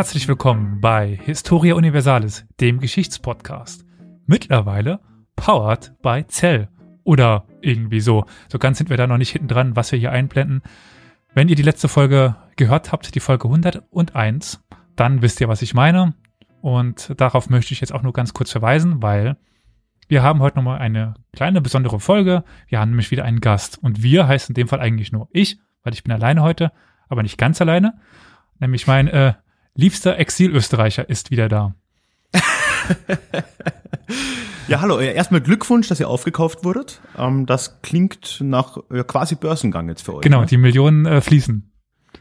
[0.00, 3.84] Herzlich willkommen bei Historia Universalis, dem Geschichtspodcast.
[4.24, 4.98] Mittlerweile
[5.36, 6.70] powered by Cell.
[7.04, 8.24] Oder irgendwie so.
[8.48, 10.62] So ganz sind wir da noch nicht hinten dran, was wir hier einblenden.
[11.34, 14.64] Wenn ihr die letzte Folge gehört habt, die Folge 101,
[14.96, 16.14] dann wisst ihr, was ich meine.
[16.62, 19.36] Und darauf möchte ich jetzt auch nur ganz kurz verweisen, weil
[20.08, 22.42] wir haben heute nochmal eine kleine besondere Folge.
[22.68, 23.76] Wir haben nämlich wieder einen Gast.
[23.82, 26.72] Und wir heißt in dem Fall eigentlich nur ich, weil ich bin alleine heute,
[27.10, 28.00] aber nicht ganz alleine.
[28.60, 29.34] Nämlich mein äh,
[29.74, 31.74] liebster Exil-Österreicher ist wieder da.
[34.68, 34.98] ja, hallo.
[34.98, 37.00] Erstmal Glückwunsch, dass ihr aufgekauft wurdet.
[37.16, 40.22] Ähm, das klingt nach quasi Börsengang jetzt für euch.
[40.22, 40.46] Genau, ne?
[40.46, 41.70] die Millionen äh, fließen.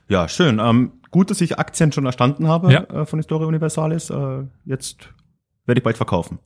[0.07, 0.59] Ja, schön.
[0.59, 2.83] Ähm, gut, dass ich Aktien schon erstanden habe ja.
[2.83, 4.09] äh, von Historia Universalis.
[4.09, 5.09] Äh, jetzt
[5.65, 6.39] werde ich bald verkaufen.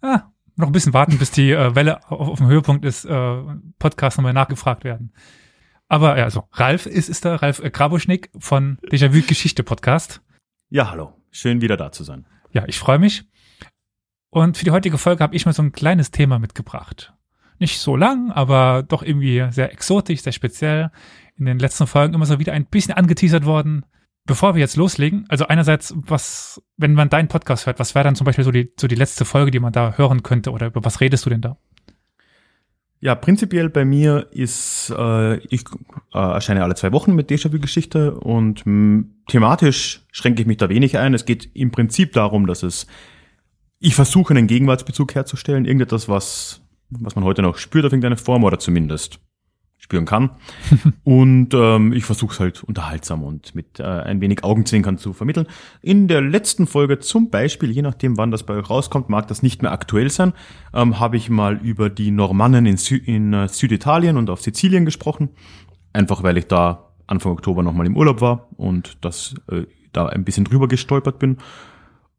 [0.00, 0.22] Ah,
[0.56, 3.36] noch ein bisschen warten, bis die Welle auf, auf, dem Höhepunkt ist, äh,
[3.78, 5.12] Podcast nochmal nachgefragt werden.
[5.88, 7.70] Aber ja, also Ralf ist, ist da, Ralf äh,
[8.38, 10.20] von Déjà-vu Geschichte Podcast.
[10.70, 11.14] Ja, hallo.
[11.30, 12.26] Schön wieder da zu sein.
[12.52, 13.24] Ja, ich freue mich.
[14.30, 17.14] Und für die heutige Folge habe ich mal so ein kleines Thema mitgebracht.
[17.58, 20.90] Nicht so lang, aber doch irgendwie sehr exotisch, sehr speziell.
[21.36, 23.86] In den letzten Folgen immer so wieder ein bisschen angeteasert worden.
[24.26, 28.14] Bevor wir jetzt loslegen, also einerseits, was, wenn man deinen Podcast hört, was wäre dann
[28.14, 30.84] zum Beispiel so die, so die letzte Folge, die man da hören könnte oder über
[30.84, 31.56] was redest du denn da?
[33.00, 35.64] Ja, prinzipiell bei mir ist, äh, ich
[36.12, 40.98] äh, erscheine alle zwei Wochen mit Déjà-vu-Geschichte und mh, thematisch schränke ich mich da wenig
[40.98, 41.14] ein.
[41.14, 42.88] Es geht im Prinzip darum, dass es,
[43.78, 48.42] ich versuche einen Gegenwartsbezug herzustellen, irgendetwas, was, was man heute noch spürt auf irgendeine Form
[48.42, 49.20] oder zumindest
[49.78, 50.30] spüren kann.
[51.04, 55.46] und ähm, ich versuche es halt unterhaltsam und mit äh, ein wenig Augenzwinkern zu vermitteln.
[55.80, 59.42] In der letzten Folge zum Beispiel, je nachdem wann das bei euch rauskommt, mag das
[59.42, 60.32] nicht mehr aktuell sein,
[60.74, 64.84] ähm, habe ich mal über die Normannen in, Sü in äh, Süditalien und auf Sizilien
[64.84, 65.30] gesprochen.
[65.92, 69.62] Einfach weil ich da Anfang Oktober nochmal im Urlaub war und das äh,
[69.92, 71.38] da ein bisschen drüber gestolpert bin.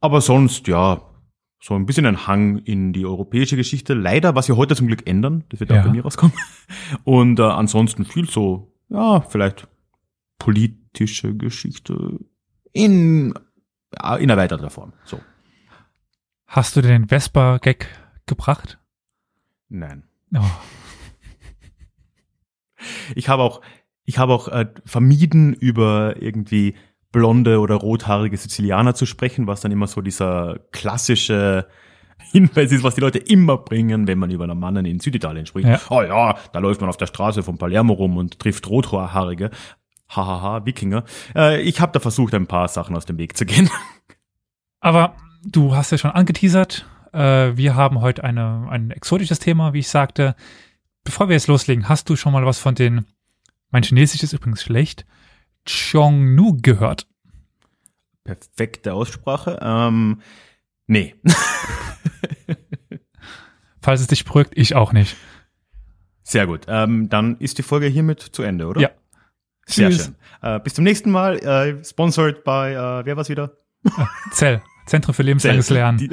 [0.01, 1.01] Aber sonst, ja,
[1.59, 3.93] so ein bisschen ein Hang in die europäische Geschichte.
[3.93, 5.79] Leider, was wir heute zum Glück ändern, das wird ja.
[5.79, 6.33] auch bei mir rauskommen.
[7.03, 9.67] Und äh, ansonsten viel so, ja, vielleicht
[10.37, 12.19] politische Geschichte
[12.71, 13.33] in,
[14.01, 14.93] ja, in erweiterter Form.
[15.03, 15.19] So.
[16.47, 17.87] Hast du den Vespa-Gag
[18.25, 18.79] gebracht?
[19.67, 20.03] Nein.
[20.33, 20.41] Oh.
[23.15, 23.61] Ich habe auch,
[24.05, 26.75] ich habe auch äh, vermieden, über irgendwie
[27.11, 31.67] blonde oder rothaarige Sizilianer zu sprechen, was dann immer so dieser klassische
[32.31, 35.67] Hinweis ist, was die Leute immer bringen, wenn man über einen Mann in Süditalien spricht.
[35.67, 35.79] Ja.
[35.89, 39.51] Oh ja, da läuft man auf der Straße von Palermo rum und trifft rothaarige.
[40.09, 41.03] Hahaha, Wikinger.
[41.35, 43.69] Äh, ich habe da versucht, ein paar Sachen aus dem Weg zu gehen.
[44.79, 45.15] Aber
[45.45, 46.85] du hast ja schon angeteasert.
[47.13, 50.35] Äh, wir haben heute eine, ein exotisches Thema, wie ich sagte.
[51.03, 53.05] Bevor wir jetzt loslegen, hast du schon mal was von den,
[53.71, 55.05] mein Chinesisch ist übrigens schlecht,
[55.69, 57.07] Chongnu gehört?
[58.23, 59.59] Perfekte Aussprache.
[59.61, 60.21] Ähm,
[60.87, 61.15] nee.
[63.81, 65.15] Falls es dich beruhigt, ich auch nicht.
[66.23, 66.65] Sehr gut.
[66.67, 68.81] Ähm, dann ist die Folge hiermit zu Ende, oder?
[68.81, 68.89] Ja.
[69.65, 70.05] Sehr Tschüss.
[70.05, 70.15] schön.
[70.41, 71.37] Äh, bis zum nächsten Mal.
[71.39, 73.57] Äh, sponsored by, äh, wer war's wieder?
[74.31, 74.61] Zell.
[74.87, 75.77] Zentrum für lebenslanges Zell.
[75.77, 75.97] Lernen.
[75.99, 76.09] Die,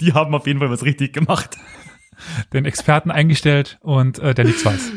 [0.00, 1.56] die, haben auf jeden Fall was richtig gemacht.
[2.52, 4.92] Den Experten eingestellt und äh, der nichts weiß.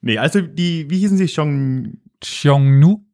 [0.00, 1.26] Nee, also die, wie hießen sie?
[1.26, 1.98] Chong...
[2.22, 3.04] Chongnu?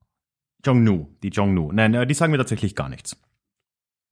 [0.65, 1.73] Jongnu, die Jongnu.
[1.73, 3.17] Nein, äh, die sagen mir tatsächlich gar nichts.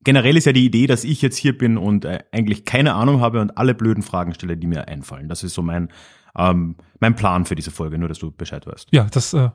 [0.05, 3.21] Generell ist ja die Idee, dass ich jetzt hier bin und äh, eigentlich keine Ahnung
[3.21, 5.29] habe und alle blöden Fragen stelle, die mir einfallen.
[5.29, 5.89] Das ist so mein,
[6.37, 8.89] ähm, mein Plan für diese Folge, nur dass du Bescheid weißt.
[8.93, 9.51] Ja, das äh,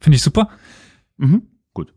[0.00, 0.48] finde ich super.
[1.16, 1.42] Mhm,
[1.74, 1.94] gut.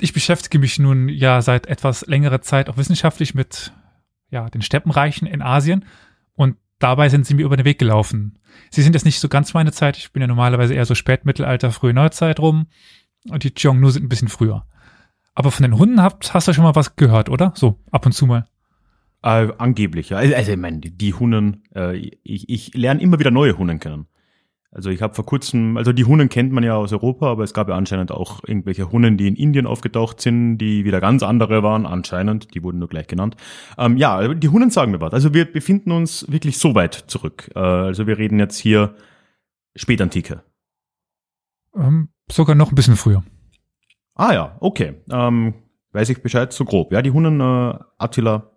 [0.00, 3.72] Ich beschäftige mich nun ja seit etwas längerer Zeit auch wissenschaftlich mit
[4.30, 5.84] ja, den Steppenreichen in Asien
[6.34, 8.38] und dabei sind sie mir über den Weg gelaufen.
[8.70, 9.96] Sie sind jetzt nicht so ganz meine Zeit.
[9.96, 12.66] Ich bin ja normalerweise eher so Spätmittelalter, frühe Neuzeit rum.
[13.30, 14.66] Und die Xiongnu sind ein bisschen früher.
[15.34, 17.52] Aber von den Hunden habt, hast du schon mal was gehört, oder?
[17.56, 18.48] So, ab und zu mal.
[19.22, 20.18] Äh, angeblich, ja.
[20.18, 24.06] Also, also ich meine, die Hunden, äh, ich, ich lerne immer wieder neue Hunden kennen.
[24.70, 27.54] Also ich habe vor kurzem, also die Hunden kennt man ja aus Europa, aber es
[27.54, 31.62] gab ja anscheinend auch irgendwelche Hunden, die in Indien aufgetaucht sind, die wieder ganz andere
[31.62, 33.36] waren, anscheinend, die wurden nur gleich genannt.
[33.78, 35.14] Ähm, ja, die Hunden sagen mir was.
[35.14, 37.50] Also wir befinden uns wirklich so weit zurück.
[37.54, 38.94] Äh, also wir reden jetzt hier
[39.74, 40.42] Spätantike.
[41.74, 43.22] Ähm, Sogar noch ein bisschen früher.
[44.14, 44.94] Ah ja, okay.
[45.10, 45.54] Ähm,
[45.92, 46.92] weiß ich Bescheid, so grob.
[46.92, 48.50] Ja, die Hunden äh, Attila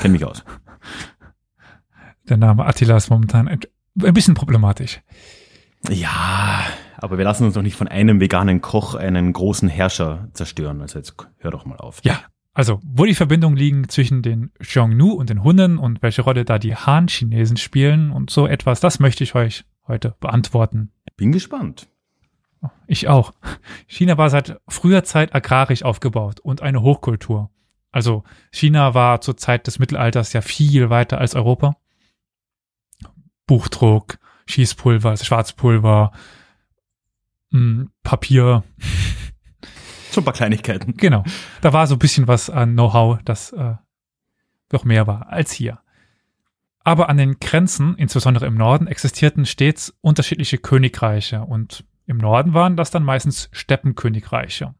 [0.00, 0.44] kenne mich aus.
[2.28, 3.60] Der Name Attila ist momentan ein,
[4.02, 5.00] ein bisschen problematisch.
[5.88, 6.64] Ja,
[6.96, 10.80] aber wir lassen uns doch nicht von einem veganen Koch einen großen Herrscher zerstören.
[10.80, 12.00] Also jetzt hör doch mal auf.
[12.02, 12.20] Ja,
[12.52, 16.58] also wo die Verbindungen liegen zwischen den Xiongnu und den Hunden und welche Rolle da
[16.58, 20.90] die Han-Chinesen spielen und so etwas, das möchte ich euch heute beantworten.
[21.16, 21.88] Bin gespannt.
[22.86, 23.32] Ich auch.
[23.86, 27.50] China war seit früher Zeit agrarisch aufgebaut und eine Hochkultur.
[27.92, 31.76] Also China war zur Zeit des Mittelalters ja viel weiter als Europa.
[33.46, 36.12] Buchdruck, Schießpulver, also Schwarzpulver,
[37.50, 38.64] mh, hm, Papier.
[40.12, 40.96] So ein paar Kleinigkeiten.
[40.96, 41.24] Genau.
[41.60, 43.74] Da war so ein bisschen was an Know-how, das äh,
[44.72, 45.80] noch mehr war als hier.
[46.86, 52.76] Aber an den Grenzen, insbesondere im Norden, existierten stets unterschiedliche Königreiche und im Norden waren
[52.76, 54.74] das dann meistens Steppenkönigreiche.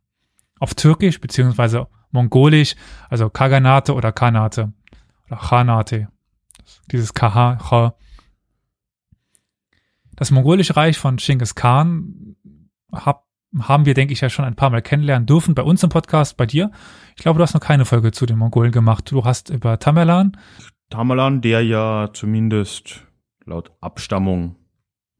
[0.58, 2.76] Auf Türkisch beziehungsweise Mongolisch,
[3.10, 4.72] also Kaganate oder Kanate
[5.26, 6.08] oder Khanate.
[6.90, 7.94] Dieses KH.
[10.14, 12.36] Das mongolische Reich von Genghis Khan
[12.90, 13.26] hab,
[13.58, 16.36] haben wir, denke ich, ja schon ein paar Mal kennenlernen dürfen bei uns im Podcast,
[16.36, 16.70] bei dir.
[17.16, 19.10] Ich glaube, du hast noch keine Folge zu den Mongolen gemacht.
[19.10, 20.36] Du hast über Tamerlan.
[20.88, 23.06] Tamerlan, der ja zumindest
[23.44, 24.56] laut Abstammung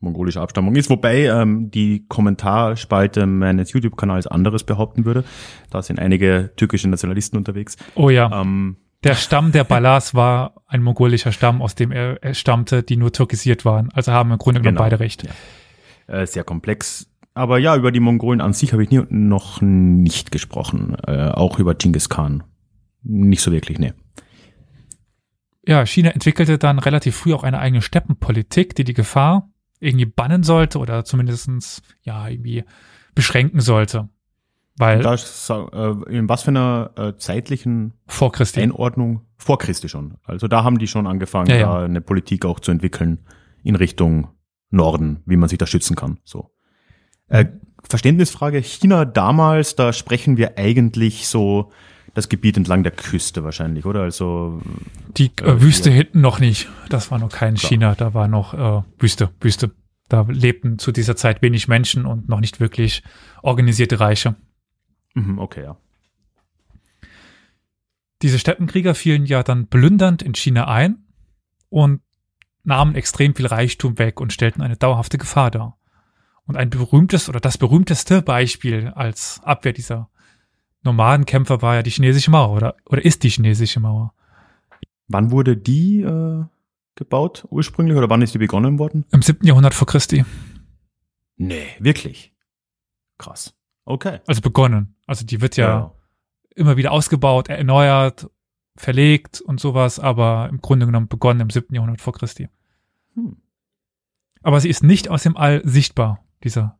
[0.00, 5.25] mongolischer Abstammung ist, wobei ähm, die Kommentarspalte meines YouTube-Kanals anderes behaupten würde.
[5.70, 7.76] Da sind einige türkische Nationalisten unterwegs.
[7.94, 8.31] Oh ja.
[8.40, 12.96] Ähm, der Stamm der Balas war ein mongolischer Stamm, aus dem er, er stammte, die
[12.96, 13.90] nur türkisiert waren.
[13.93, 14.84] Also haben im Grunde genommen genau.
[14.84, 15.25] beide recht.
[16.08, 16.22] Ja.
[16.22, 17.08] Äh, sehr komplex.
[17.34, 20.96] Aber ja, über die Mongolen an sich habe ich nie, noch nicht gesprochen.
[21.06, 22.43] Äh, auch über Genghis Khan.
[23.02, 23.94] Nicht so wirklich, ne.
[25.66, 29.50] Ja, China entwickelte dann relativ früh auch eine eigene Steppenpolitik, die die Gefahr
[29.87, 32.65] irgendwie bannen sollte oder zumindestens ja irgendwie
[33.15, 34.09] beschränken sollte.
[34.79, 35.55] Weil da ist, äh,
[36.11, 38.61] in was für einer äh, zeitlichen vor Christi.
[38.61, 40.19] Einordnung vor Christi schon.
[40.25, 41.79] Also da haben die schon angefangen, ja, ja.
[41.79, 43.21] da eine Politik auch zu entwickeln
[43.62, 44.29] in Richtung
[44.71, 46.19] Norden, wie man sich da schützen kann.
[46.25, 46.50] So.
[47.29, 47.47] Äh,
[47.89, 51.71] Verständnisfrage, China damals, da sprechen wir eigentlich so
[52.17, 54.01] das Gebiet entlang der Küste wahrscheinlich, oder?
[54.01, 54.63] Also
[55.19, 55.99] die äh, Wüste hier.
[55.99, 56.67] hinten noch nicht.
[56.89, 57.69] Das war noch kein Klar.
[57.69, 59.73] China, da war noch äh, Wüste, Wüste.
[60.09, 63.03] Da lebten zu dieser Zeit wenig Menschen und noch nicht wirklich
[63.43, 64.35] organisierte Reiche.
[65.13, 65.77] Mhm, okay, ja.
[68.23, 71.05] Diese Steppenkrieger fielen ja dann plündernd in China ein
[71.69, 72.01] und
[72.65, 75.77] nahmen extrem viel Reichtum weg und stellten eine dauerhafte Gefahr dar.
[76.47, 80.09] Und ein berühmtes oder das berühmteste Beispiel als Abwehr dieser
[80.87, 84.15] Nomadenkämpfer war ja die chinesische Mauer oder, oder ist die chinesische Mauer.
[85.09, 86.44] Wann wurde die äh,
[86.94, 89.05] gebaut ursprünglich oder wann ist die begonnen worden?
[89.12, 90.25] Im siebten Jahrhundert vor Christi.
[91.37, 92.33] Nee, wirklich.
[93.19, 93.55] Krass.
[93.85, 94.21] Okay.
[94.27, 94.97] Also begonnen.
[95.06, 95.94] Also die wird ja, ja.
[96.56, 98.29] immer wieder ausgebaut, erneuert,
[98.77, 102.49] verlegt und sowas, aber im Grunde genommen begonnen im siebten Jahrhundert vor Christi.
[103.15, 103.37] Hm.
[104.43, 106.79] Aber sie ist nicht aus dem All sichtbar, dieser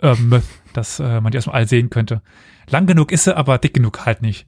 [0.00, 2.22] äh, Myth, dass äh, man die aus dem All sehen könnte.
[2.68, 4.46] Lang genug ist sie, aber dick genug halt nicht.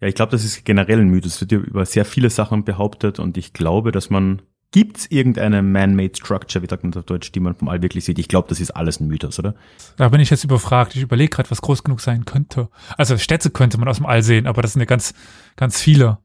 [0.00, 1.34] Ja, ich glaube, das ist generell ein Mythos.
[1.34, 5.10] Es wird ja über sehr viele Sachen behauptet und ich glaube, dass man Gibt es
[5.10, 8.18] irgendeine man-made Structure, wie sagt man das auf Deutsch, die man vom All wirklich sieht?
[8.18, 9.54] Ich glaube, das ist alles ein Mythos, oder?
[9.96, 10.94] Da bin ich jetzt überfragt.
[10.94, 12.68] Ich überlege gerade, was groß genug sein könnte.
[12.98, 15.14] Also Städte könnte man aus dem All sehen, aber das sind ja ganz,
[15.56, 16.18] ganz viele.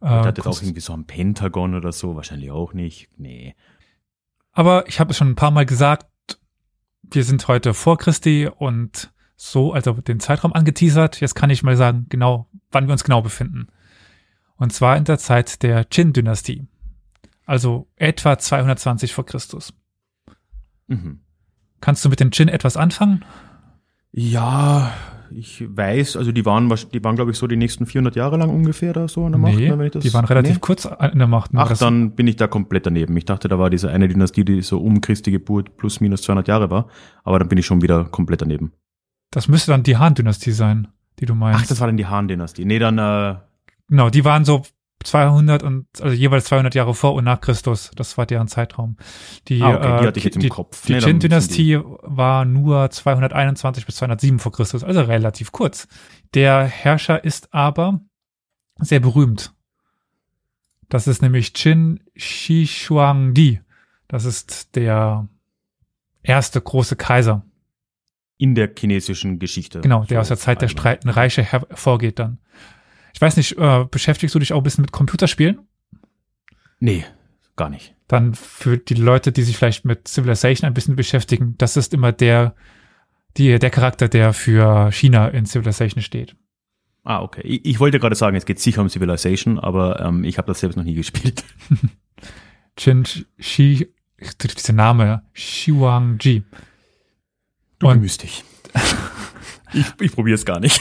[0.00, 2.16] Äh, hat jetzt auch irgendwie so ein Pentagon oder so?
[2.16, 3.10] Wahrscheinlich auch nicht.
[3.18, 3.54] Nee.
[4.52, 6.06] Aber ich habe es schon ein paar Mal gesagt,
[7.14, 11.20] wir sind heute vor Christi und so, also den Zeitraum angeteasert.
[11.20, 13.68] Jetzt kann ich mal sagen, genau, wann wir uns genau befinden.
[14.56, 16.66] Und zwar in der Zeit der Qin-Dynastie.
[17.46, 19.72] Also etwa 220 vor Christus.
[20.86, 21.20] Mhm.
[21.80, 23.24] Kannst du mit den Qin etwas anfangen?
[24.12, 24.92] Ja,
[25.32, 28.50] ich weiß, also die waren, die waren glaube ich so die nächsten 400 Jahre lang
[28.50, 29.56] ungefähr da so an der Macht.
[29.56, 30.60] Nee, wenn ich das, die waren relativ nee?
[30.60, 31.50] kurz in der Macht.
[31.54, 33.16] Ach, dann bin ich da komplett daneben.
[33.16, 36.48] Ich dachte, da war diese eine Dynastie, die so um Christi Geburt plus minus 200
[36.48, 36.88] Jahre war.
[37.24, 38.72] Aber dann bin ich schon wieder komplett daneben.
[39.30, 41.60] Das müsste dann die Han-Dynastie sein, die du meinst.
[41.62, 42.64] Ach, das war dann die Han-Dynastie.
[42.64, 43.36] Nee, dann, äh,
[43.90, 44.62] Genau, die waren so
[45.02, 47.90] 200 und, also jeweils 200 Jahre vor und nach Christus.
[47.96, 48.96] Das war deren Zeitraum.
[49.48, 50.84] Die, ah, okay, die hatte ich jetzt im die, Kopf.
[50.86, 55.88] Die nee, Qin-Dynastie war nur 221 bis 207 vor Christus, also relativ kurz.
[56.34, 58.00] Der Herrscher ist aber
[58.78, 59.54] sehr berühmt.
[60.88, 63.60] Das ist nämlich Qin Shi Huangdi.
[64.08, 65.28] Das ist der
[66.22, 67.44] erste große Kaiser
[68.36, 69.80] in der chinesischen Geschichte.
[69.80, 72.38] Genau, der so aus der Zeit der Streiten Reiche hervorgeht dann.
[73.12, 75.60] Ich weiß nicht, äh, beschäftigst du dich auch ein bisschen mit Computerspielen?
[76.78, 77.04] Nee,
[77.56, 77.94] gar nicht.
[78.08, 82.12] Dann für die Leute, die sich vielleicht mit Civilization ein bisschen beschäftigen, das ist immer
[82.12, 82.54] der,
[83.36, 86.36] die, der Charakter, der für China in Civilization steht.
[87.04, 87.42] Ah, okay.
[87.44, 90.60] Ich, ich wollte gerade sagen, es geht sicher um Civilization, aber ähm, ich habe das
[90.60, 91.44] selbst noch nie gespielt.
[92.76, 93.04] Chin
[93.38, 93.92] Shi,
[94.42, 96.42] dieser Name, Ji.
[97.78, 98.44] Du bemühst dich.
[99.72, 100.80] ich ich probiere es gar nicht.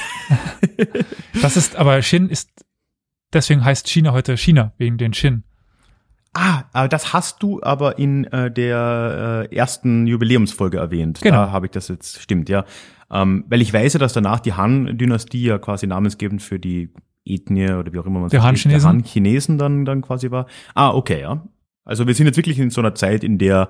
[1.41, 2.49] das ist, aber Shin ist,
[3.33, 5.43] deswegen heißt China heute China, wegen den Shin.
[6.33, 11.21] Ah, aber das hast du aber in äh, der äh, ersten Jubiläumsfolge erwähnt.
[11.21, 11.45] Genau.
[11.45, 12.65] Da habe ich das jetzt, stimmt, ja.
[13.11, 16.93] Ähm, weil ich weiß ja, dass danach die Han-Dynastie ja quasi namensgebend für die
[17.25, 18.87] Ethnie oder wie auch immer man Der Han-Chinesen?
[18.87, 20.45] Han-Chinesen dann, dann quasi war.
[20.75, 21.43] Ah, okay, ja.
[21.83, 23.69] Also wir sind jetzt wirklich in so einer Zeit, in der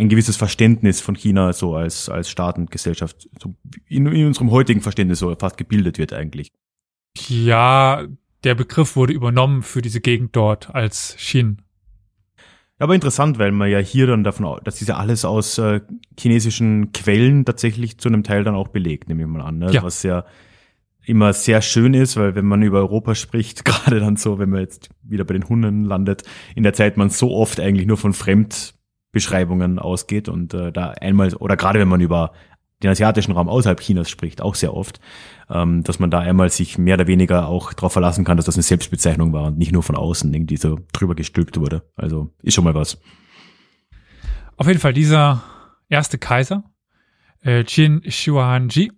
[0.00, 3.54] ein gewisses Verständnis von China so als, als Staat und Gesellschaft so
[3.86, 6.50] in, in unserem heutigen Verständnis so fast gebildet wird eigentlich.
[7.28, 8.06] Ja,
[8.42, 11.62] der Begriff wurde übernommen für diese Gegend dort als Xin.
[12.78, 15.82] Aber interessant, weil man ja hier dann davon, dass diese alles aus äh,
[16.18, 19.58] chinesischen Quellen tatsächlich zu einem Teil dann auch belegt, nehme ich mal an.
[19.58, 19.70] Ne?
[19.70, 19.82] Ja.
[19.82, 20.24] Was ja
[21.04, 24.60] immer sehr schön ist, weil wenn man über Europa spricht, gerade dann so, wenn man
[24.60, 26.22] jetzt wieder bei den Hunden landet,
[26.54, 28.14] in der Zeit man so oft eigentlich nur von
[29.10, 32.32] Fremdbeschreibungen ausgeht und äh, da einmal, oder gerade wenn man über
[32.82, 35.00] den asiatischen Raum außerhalb Chinas spricht, auch sehr oft,
[35.50, 38.54] ähm, dass man da einmal sich mehr oder weniger auch darauf verlassen kann, dass das
[38.54, 41.82] eine Selbstbezeichnung war und nicht nur von außen irgendwie so drüber gestülpt wurde.
[41.96, 42.98] Also ist schon mal was.
[44.56, 45.42] Auf jeden Fall dieser
[45.88, 46.64] erste Kaiser,
[47.42, 48.92] äh, Qin Huangji,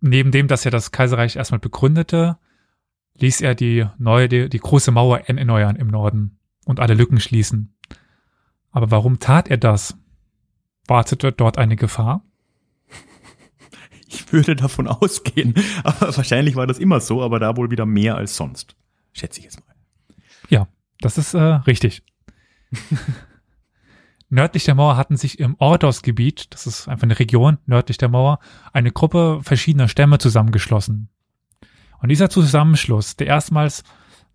[0.00, 2.38] neben dem, dass er das Kaiserreich erstmal begründete,
[3.14, 7.77] ließ er die neue, die, die große Mauer erneuern im Norden und alle Lücken schließen.
[8.78, 9.96] Aber warum tat er das?
[10.86, 12.22] Wartete dort eine Gefahr?
[14.06, 15.52] Ich würde davon ausgehen.
[15.82, 18.76] Aber wahrscheinlich war das immer so, aber da wohl wieder mehr als sonst.
[19.12, 19.74] Schätze ich jetzt mal.
[20.48, 20.68] Ja,
[21.00, 22.04] das ist äh, richtig.
[24.28, 28.38] nördlich der Mauer hatten sich im Ordos-Gebiet, das ist einfach eine Region nördlich der Mauer,
[28.72, 31.08] eine Gruppe verschiedener Stämme zusammengeschlossen.
[32.00, 33.82] Und dieser Zusammenschluss, der erstmals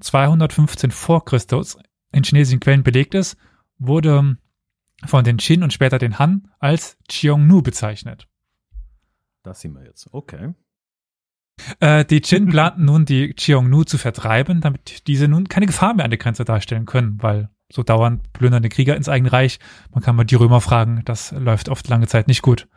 [0.02, 1.78] 215 vor Christus
[2.12, 3.38] in chinesischen Quellen belegt ist,
[3.78, 4.38] wurde
[5.06, 8.28] von den Qin und später den Han als Xiongnu bezeichnet.
[9.44, 10.08] Das sind wir jetzt.
[10.12, 10.54] Okay.
[11.80, 16.06] Äh, die Qin planten nun, die Xiongnu zu vertreiben, damit diese nun keine Gefahr mehr
[16.06, 19.60] an der Grenze darstellen können, weil so dauernd plündernde Krieger ins eigene Reich.
[19.92, 22.68] Man kann mal die Römer fragen, das läuft oft lange Zeit nicht gut.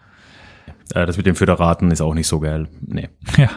[0.95, 2.69] Äh, das mit dem Föderaten ist auch nicht so geil.
[2.81, 3.09] Nee.
[3.37, 3.50] Ja.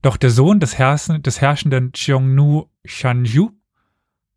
[0.00, 3.50] Doch der Sohn des, Herrschen, des herrschenden Xiongnu Shanju,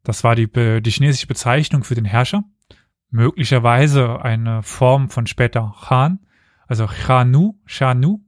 [0.03, 2.43] das war die, die chinesische Bezeichnung für den Herrscher,
[3.09, 6.19] möglicherweise eine Form von später Han,
[6.67, 8.19] also Chanu, Shanu,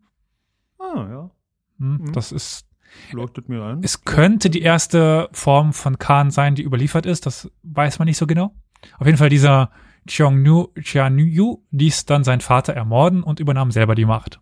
[0.80, 1.32] Ah, ja.
[1.80, 2.12] hm, Mhm.
[2.14, 2.68] das ist
[3.12, 3.82] Leuchtet mir ein.
[3.84, 7.26] Es könnte die erste Form von Khan sein, die überliefert ist.
[7.26, 8.54] Das weiß man nicht so genau.
[9.00, 9.72] Auf jeden Fall dieser
[10.06, 14.42] Xiongnu Xianyu ließ dann seinen Vater ermorden und übernahm selber die Macht.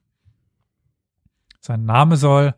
[1.61, 2.53] Sein Name soll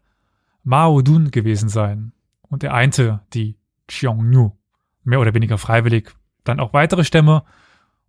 [0.64, 4.58] Mao Dun gewesen sein und er einte die Xiongnu
[5.04, 6.12] mehr oder weniger freiwillig,
[6.44, 7.44] dann auch weitere Stämme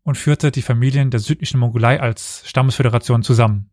[0.03, 3.71] und führte die Familien der südlichen Mongolei als Stammesföderation zusammen.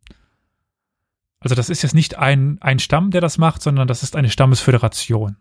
[1.39, 4.29] Also das ist jetzt nicht ein, ein Stamm, der das macht, sondern das ist eine
[4.29, 5.37] Stammesföderation.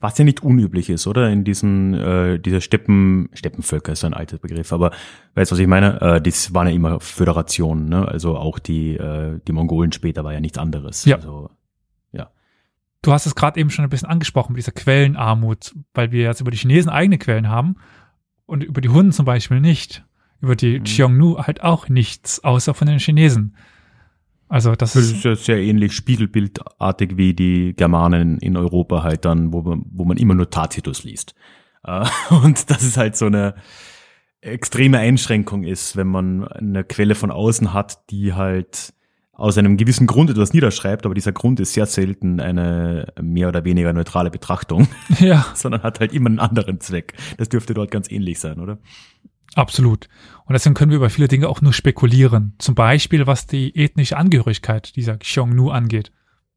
[0.00, 1.30] Was ja nicht unüblich ist, oder?
[1.30, 4.90] In diesen, äh, dieser Steppen, Steppenvölker ist so ein alter Begriff, aber
[5.34, 5.98] weißt du, was ich meine?
[6.00, 8.06] Äh, das waren ja immer Föderationen, ne?
[8.06, 11.06] Also auch die, äh, die Mongolen später war ja nichts anderes.
[11.06, 11.16] Ja.
[11.16, 11.50] Also,
[13.04, 16.40] Du hast es gerade eben schon ein bisschen angesprochen mit dieser Quellenarmut, weil wir jetzt
[16.40, 17.76] über die Chinesen eigene Quellen haben
[18.46, 20.04] und über die Hunden zum Beispiel nicht.
[20.40, 20.84] Über die Mhm.
[20.84, 23.56] Xiongnu halt auch nichts, außer von den Chinesen.
[24.48, 29.52] Also das das ist, ja sehr ähnlich spiegelbildartig wie die Germanen in Europa halt dann,
[29.52, 31.34] wo man, wo man immer nur Tacitus liest.
[31.84, 33.54] Äh, Und das ist halt so eine
[34.40, 38.94] extreme Einschränkung ist, wenn man eine Quelle von außen hat, die halt
[39.34, 43.64] aus einem gewissen Grund etwas niederschreibt, aber dieser Grund ist sehr selten eine mehr oder
[43.64, 44.88] weniger neutrale Betrachtung,
[45.18, 47.14] ja, sondern hat halt immer einen anderen Zweck.
[47.36, 48.78] Das dürfte dort ganz ähnlich sein, oder?
[49.56, 50.08] absolut.
[50.46, 52.54] Und deswegen können wir über viele Dinge auch nur spekulieren.
[52.58, 56.10] Zum Beispiel, was die ethnische Angehörigkeit dieser Xiongnu angeht.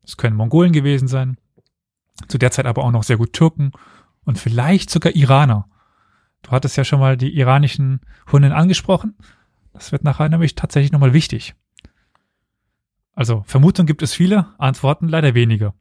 [0.04, 1.38] Es können Mongolen gewesen sein,
[2.28, 3.72] zu der Zeit aber auch noch sehr gut Türken
[4.26, 5.68] und vielleicht sogar Iraner.
[6.42, 9.16] Du hattest ja schon mal die iranischen Hunden angesprochen.
[9.74, 11.56] Das wird nachher nämlich tatsächlich nochmal wichtig.
[13.18, 15.74] Also Vermutungen gibt es viele, Antworten leider wenige.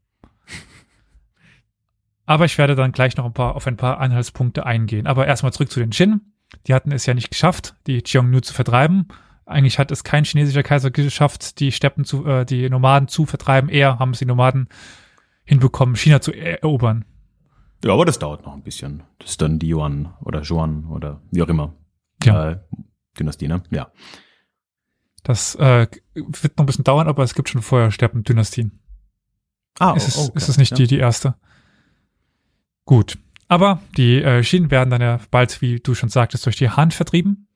[2.25, 5.07] Aber ich werde dann gleich noch ein paar, auf ein paar Anhaltspunkte eingehen.
[5.07, 6.33] Aber erstmal zurück zu den Qin.
[6.66, 9.09] Die hatten es ja nicht geschafft, die Xiongnu zu vertreiben.
[9.45, 13.69] Eigentlich hat es kein chinesischer Kaiser geschafft, die Steppen zu, äh, die Nomaden zu vertreiben.
[13.69, 14.71] Eher haben es die Nomaden
[15.45, 17.05] hinbekommen, China zu erobern.
[17.85, 19.02] Ja, aber das dauert noch ein bisschen.
[19.19, 21.75] Das ist dann die Yuan oder Zhuan oder wie auch immer.
[22.25, 22.52] Ja.
[22.52, 22.59] Äh,
[23.19, 23.62] Dynastie, ne?
[23.71, 23.88] Ja.
[25.26, 28.78] Das äh, wird noch ein bisschen dauern, aber es gibt schon vorher Steppendynastien.
[29.80, 30.37] Ah, ist, es, okay.
[30.37, 30.76] ist es nicht ja.
[30.76, 31.35] die, die erste?
[32.85, 33.18] Gut.
[33.49, 36.92] Aber die äh, Schienen werden dann ja bald, wie du schon sagtest, durch die Han
[36.92, 37.49] vertrieben.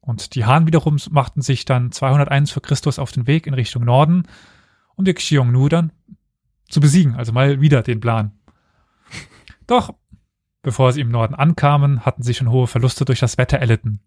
[0.00, 3.86] Und die Han wiederum machten sich dann 201 vor Christus auf den Weg in Richtung
[3.86, 4.24] Norden,
[4.94, 5.92] um die Xiongnu dann
[6.68, 7.14] zu besiegen.
[7.14, 8.32] Also mal wieder den Plan.
[9.66, 9.94] Doch,
[10.60, 14.00] bevor sie im Norden ankamen, hatten sie schon hohe Verluste durch das Wetter erlitten.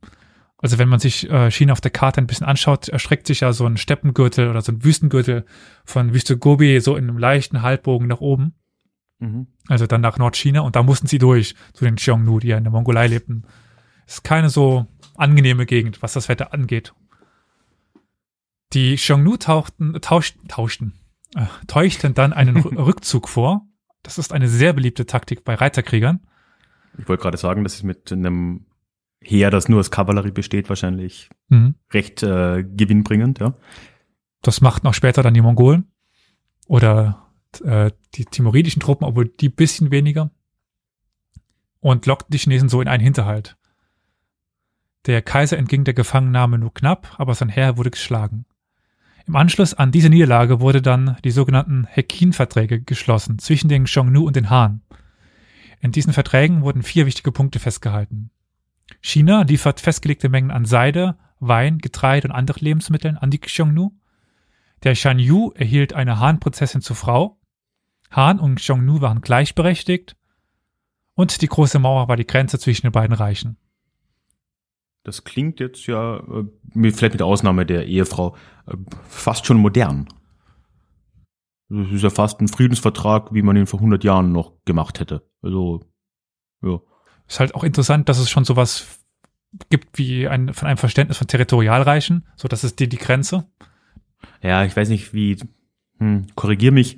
[0.62, 3.52] Also wenn man sich äh, China auf der Karte ein bisschen anschaut, erstreckt sich ja
[3.52, 5.46] so ein Steppengürtel oder so ein Wüstengürtel
[5.84, 8.54] von Wüste Gobi so in einem leichten Halbbogen nach oben.
[9.20, 9.48] Mhm.
[9.68, 12.64] Also dann nach Nordchina und da mussten sie durch zu den Xiongnu, die ja in
[12.64, 13.44] der Mongolei lebten.
[14.06, 16.94] Ist keine so angenehme Gegend, was das Wetter angeht.
[18.74, 20.94] Die Xiongnu tauchten, tauschten, tauschten,
[21.36, 23.68] äh, täuschten dann einen Rückzug vor.
[24.04, 26.20] Das ist eine sehr beliebte Taktik bei Reiterkriegern.
[26.98, 28.66] Ich wollte gerade sagen, das ist mit einem
[29.22, 31.76] Heer, das nur aus Kavallerie besteht, wahrscheinlich mhm.
[31.94, 33.54] recht äh, gewinnbringend, ja.
[34.42, 35.92] Das machten auch später dann die Mongolen
[36.68, 37.28] oder
[37.64, 40.32] äh, die timoridischen Truppen, obwohl die bisschen weniger
[41.80, 43.58] und lockten die Chinesen so in einen Hinterhalt.
[45.06, 48.46] Der Kaiser entging der Gefangennahme nur knapp, aber sein Heer wurde geschlagen.
[49.28, 54.36] Im Anschluss an diese Niederlage wurde dann die sogenannten Hekin-Verträge geschlossen zwischen den Xiongnu und
[54.36, 54.82] den Han.
[55.80, 58.32] In diesen Verträgen wurden vier wichtige Punkte festgehalten.
[59.02, 63.92] China liefert festgelegte Mengen an Seide, Wein, Getreide und anderen Lebensmitteln an die Xiongnu.
[64.84, 67.40] Der Shan Yu erhielt eine Han-Prozessin zur Frau.
[68.12, 70.16] Han und Xiongnu waren gleichberechtigt.
[71.16, 73.58] Und die große Mauer war die Grenze zwischen den beiden Reichen.
[75.04, 78.36] Das klingt jetzt ja, äh, vielleicht mit Ausnahme der Ehefrau,
[78.68, 78.76] äh,
[79.08, 80.08] fast schon modern.
[81.70, 85.28] Das ist ja fast ein Friedensvertrag, wie man ihn vor 100 Jahren noch gemacht hätte.
[85.42, 85.86] Also,
[86.62, 86.80] ja.
[87.32, 89.00] Ist halt auch interessant, dass es schon sowas
[89.70, 92.28] gibt wie ein, von einem Verständnis von Territorialreichen.
[92.36, 93.46] So, das ist die, die Grenze.
[94.42, 95.38] Ja, ich weiß nicht, wie,
[95.98, 96.98] hm, korrigier mich,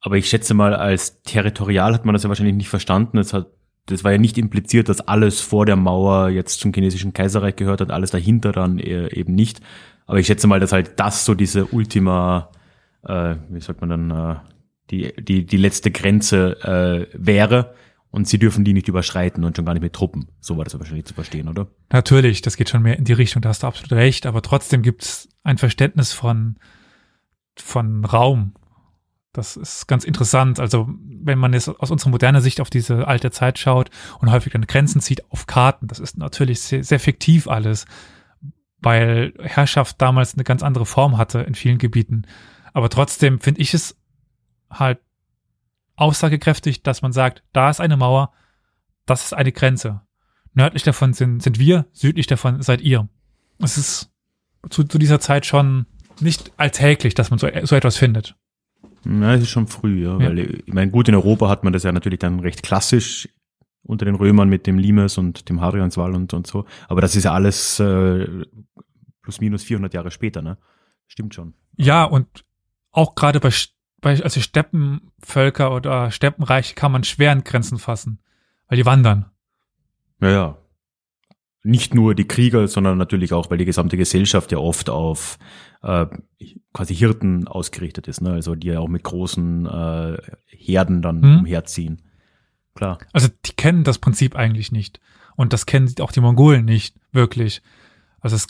[0.00, 3.16] aber ich schätze mal, als territorial hat man das ja wahrscheinlich nicht verstanden.
[3.16, 3.46] Es hat
[3.86, 7.80] das war ja nicht impliziert, dass alles vor der Mauer jetzt zum chinesischen Kaiserreich gehört
[7.80, 9.60] hat, alles dahinter dann eben nicht.
[10.06, 12.50] Aber ich schätze mal, dass halt das so diese Ultima,
[13.02, 14.36] äh, wie sagt man dann, äh,
[14.90, 17.74] die, die, die letzte Grenze äh, wäre.
[18.14, 20.28] Und sie dürfen die nicht überschreiten und schon gar nicht mit Truppen.
[20.40, 21.66] So war das wahrscheinlich zu verstehen, oder?
[21.90, 24.26] Natürlich, das geht schon mehr in die Richtung, da hast du absolut recht.
[24.26, 26.54] Aber trotzdem gibt es ein Verständnis von,
[27.56, 28.54] von Raum,
[29.32, 30.60] das ist ganz interessant.
[30.60, 34.52] Also, wenn man jetzt aus unserer modernen Sicht auf diese alte Zeit schaut und häufig
[34.52, 37.84] dann Grenzen zieht auf Karten, das ist natürlich sehr, sehr fiktiv alles,
[38.78, 42.26] weil Herrschaft damals eine ganz andere Form hatte in vielen Gebieten.
[42.72, 43.96] Aber trotzdem finde ich es
[44.70, 45.00] halt
[45.96, 48.32] aussagekräftig, dass man sagt, da ist eine Mauer,
[49.06, 50.02] das ist eine Grenze.
[50.54, 53.08] Nördlich davon sind, sind wir, südlich davon seid ihr.
[53.58, 54.10] Es ist
[54.70, 55.86] zu, zu dieser Zeit schon
[56.20, 58.36] nicht alltäglich, dass man so, so etwas findet.
[59.04, 60.28] Na, es ist schon früh, ja, ja.
[60.28, 63.28] Weil, ich meine, gut, in Europa hat man das ja natürlich dann recht klassisch
[63.82, 66.64] unter den Römern mit dem Limes und dem Hadrianswall und, und so.
[66.88, 68.26] Aber das ist ja alles äh,
[69.22, 70.56] plus minus 400 Jahre später, ne?
[71.06, 71.54] Stimmt schon.
[71.76, 72.44] Ja, und
[72.92, 73.50] auch gerade bei,
[74.04, 78.20] bei also Steppenvölker oder Steppenreiche kann man schwer an Grenzen fassen,
[78.68, 79.26] weil die wandern.
[80.20, 80.58] Ja, ja
[81.64, 85.38] nicht nur die Krieger, sondern natürlich auch, weil die gesamte Gesellschaft ja oft auf
[85.82, 86.06] äh,
[86.74, 88.32] quasi Hirten ausgerichtet ist, ne?
[88.32, 91.38] also die ja auch mit großen äh, Herden dann hm.
[91.40, 92.02] umherziehen.
[92.74, 92.98] Klar.
[93.12, 95.00] Also die kennen das Prinzip eigentlich nicht.
[95.36, 97.62] Und das kennen auch die Mongolen nicht wirklich.
[98.20, 98.46] Also es,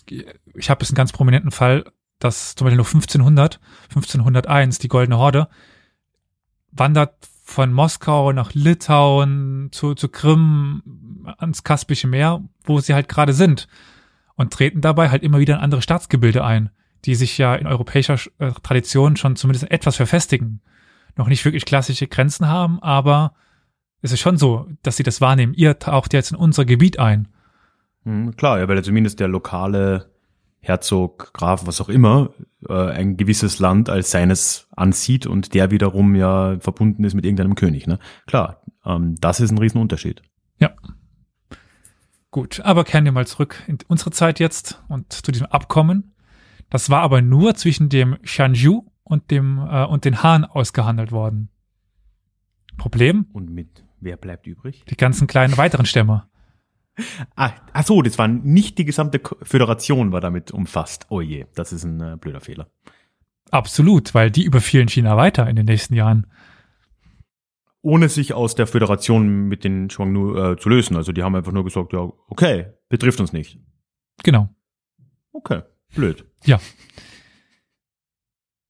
[0.55, 1.85] ich habe jetzt einen ganz prominenten Fall,
[2.19, 5.49] dass zum Beispiel nur 1500, 1501 die Goldene Horde
[6.73, 13.33] wandert von Moskau nach Litauen zu, zu Krim ans Kaspische Meer, wo sie halt gerade
[13.33, 13.69] sind
[14.37, 16.71] und treten dabei halt immer wieder in andere Staatsgebilde ein,
[17.05, 20.61] die sich ja in europäischer äh, Tradition schon zumindest etwas verfestigen.
[21.17, 23.35] Noch nicht wirklich klassische Grenzen haben, aber
[24.01, 25.55] es ist schon so, dass sie das wahrnehmen.
[25.55, 27.29] Ihr taucht jetzt in unser Gebiet ein.
[28.05, 30.11] Mhm, klar, ja, weil zumindest der lokale
[30.65, 32.31] Herzog, Graf, was auch immer,
[32.69, 37.55] äh, ein gewisses Land als seines ansieht und der wiederum ja verbunden ist mit irgendeinem
[37.55, 37.87] König.
[37.87, 37.99] Ne?
[38.27, 40.23] Klar, ähm, das ist ein Riesenunterschied.
[40.59, 40.71] Ja.
[42.31, 46.15] Gut, aber kehren wir mal zurück in unsere Zeit jetzt und zu diesem Abkommen.
[46.71, 51.51] Das war aber nur zwischen dem Shanju und dem äh, und den Han ausgehandelt worden.
[52.77, 53.27] Problem?
[53.33, 54.85] Und mit wer bleibt übrig?
[54.89, 56.25] Die ganzen kleinen weiteren Stämme.
[57.35, 61.07] Ah, ach so, das war nicht die gesamte Föderation war damit umfasst.
[61.09, 62.69] Oh je, das ist ein äh, blöder Fehler.
[63.51, 66.27] Absolut, weil die überfielen China weiter in den nächsten Jahren.
[67.83, 70.97] Ohne sich aus der Föderation mit den Shuangnu äh, zu lösen.
[70.97, 73.59] Also die haben einfach nur gesagt, ja, okay, betrifft uns nicht.
[74.23, 74.49] Genau.
[75.33, 75.63] Okay,
[75.95, 76.25] blöd.
[76.45, 76.61] Ja.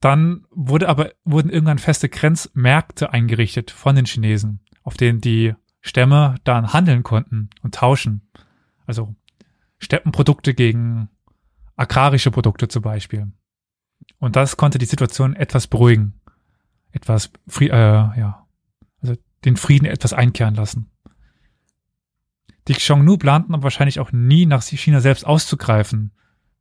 [0.00, 5.54] Dann wurde aber, wurden irgendwann feste Grenzmärkte eingerichtet von den Chinesen, auf denen die
[5.86, 8.22] Stämme dann handeln konnten und tauschen.
[8.86, 9.14] Also
[9.78, 11.10] Steppenprodukte gegen
[11.76, 13.30] agrarische Produkte zum Beispiel.
[14.18, 16.14] Und das konnte die Situation etwas beruhigen.
[16.90, 18.46] Etwas, äh, ja.
[19.02, 20.90] Also den Frieden etwas einkehren lassen.
[22.66, 26.12] Die Xiongnu planten aber wahrscheinlich auch nie nach China selbst auszugreifen,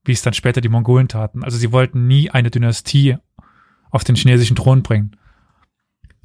[0.04, 1.46] wie es dann später die Mongolen taten.
[1.46, 3.16] Also sie wollten nie eine Dynastie
[3.90, 5.16] auf den chinesischen Thron bringen.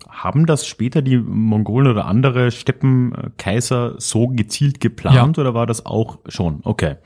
[0.06, 5.40] Haben das später die Mongolen oder andere Steppenkaiser so gezielt geplant ja.
[5.40, 6.60] oder war das auch schon?
[6.62, 6.96] Okay.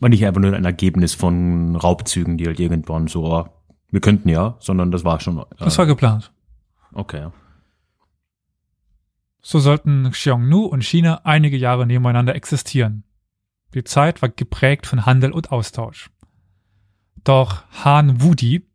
[0.00, 3.46] War nicht einfach nur ein Ergebnis von Raubzügen, die halt irgendwann so, oh,
[3.90, 5.38] wir könnten ja, sondern das war schon.
[5.38, 6.32] Äh, das war geplant.
[6.92, 7.28] Okay.
[9.40, 13.04] So sollten Xiongnu und China einige Jahre nebeneinander existieren.
[13.74, 16.10] Die Zeit war geprägt von Handel und Austausch.
[17.24, 18.66] Doch Han Wudi,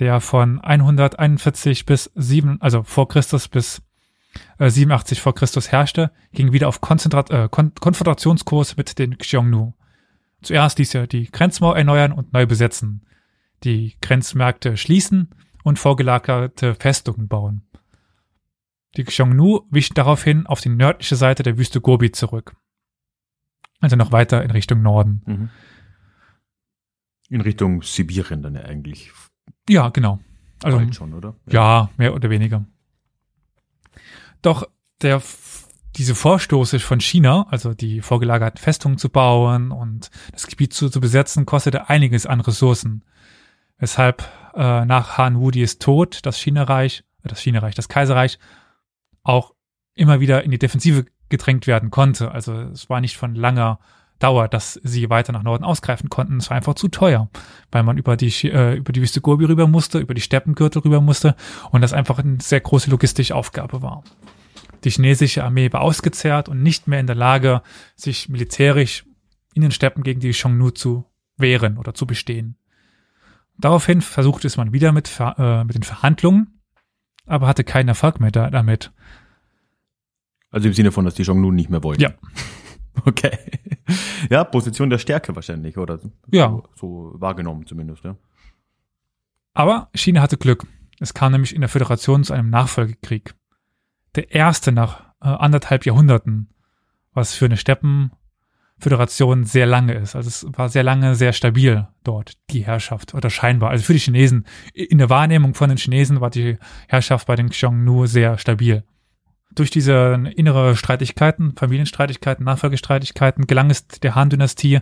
[0.00, 3.82] der von 141 bis 7, also vor Christus bis
[4.58, 9.74] äh, 87 vor Christus herrschte, ging wieder auf Konzentrat äh, Kon Konfrontationskurs mit den Xiongnu.
[10.42, 13.06] Zuerst ließ er die Grenzmauer erneuern und neu besetzen,
[13.62, 15.34] die Grenzmärkte schließen
[15.64, 17.62] und vorgelagerte Festungen bauen.
[18.96, 22.56] Die Xiongnu wichen daraufhin auf die nördliche Seite der Wüste Gobi zurück.
[23.80, 25.22] Also noch weiter in Richtung Norden.
[25.26, 25.50] Mhm.
[27.28, 29.12] In Richtung Sibirien dann eigentlich.
[29.70, 30.18] Ja, genau.
[30.62, 31.34] Also schon, oder?
[31.46, 31.52] Ja.
[31.52, 32.64] ja, mehr oder weniger.
[34.42, 34.68] Doch
[35.00, 35.22] der
[35.96, 41.00] diese Vorstoße von China, also die vorgelagerten Festungen zu bauen und das Gebiet zu, zu
[41.00, 43.04] besetzen, kostete einiges an Ressourcen.
[43.78, 44.22] Weshalb
[44.54, 48.38] äh, nach Han Wudis Tod das China-Reich, äh, das China-Reich, das Kaiserreich
[49.22, 49.54] auch
[49.94, 52.30] immer wieder in die Defensive gedrängt werden konnte.
[52.30, 53.80] Also es war nicht von langer
[54.20, 56.36] Dauer, dass sie weiter nach Norden ausgreifen konnten.
[56.36, 57.28] Es war einfach zu teuer,
[57.72, 61.00] weil man über die, äh, über die Wüste Gobi rüber musste, über die Steppengürtel rüber
[61.00, 61.34] musste
[61.70, 64.04] und das einfach eine sehr große logistische Aufgabe war.
[64.84, 67.62] Die chinesische Armee war ausgezehrt und nicht mehr in der Lage,
[67.96, 69.04] sich militärisch
[69.54, 71.04] in den Steppen gegen die Xiongnu zu
[71.36, 72.56] wehren oder zu bestehen.
[73.58, 76.60] Daraufhin versuchte es man wieder mit, äh, mit den Verhandlungen,
[77.26, 78.92] aber hatte keinen Erfolg mehr da, damit.
[80.50, 82.02] Also im Sinne von, dass die Xiongnu nicht mehr wollten.
[82.02, 82.10] Ja.
[83.04, 83.38] Okay.
[84.28, 85.98] Ja, Position der Stärke wahrscheinlich, oder?
[85.98, 86.62] So, ja.
[86.76, 88.16] So wahrgenommen zumindest, ja.
[89.54, 90.66] Aber China hatte Glück.
[91.00, 93.34] Es kam nämlich in der Föderation zu einem Nachfolgekrieg.
[94.14, 96.50] Der erste nach äh, anderthalb Jahrhunderten,
[97.12, 100.14] was für eine Steppenföderation sehr lange ist.
[100.14, 103.70] Also es war sehr lange sehr stabil dort, die Herrschaft, oder scheinbar.
[103.70, 107.48] Also für die Chinesen, in der Wahrnehmung von den Chinesen war die Herrschaft bei den
[107.48, 108.84] Xiongnu sehr stabil
[109.54, 114.80] durch diese innere Streitigkeiten, Familienstreitigkeiten, Nachfolgestreitigkeiten gelang es der Han-Dynastie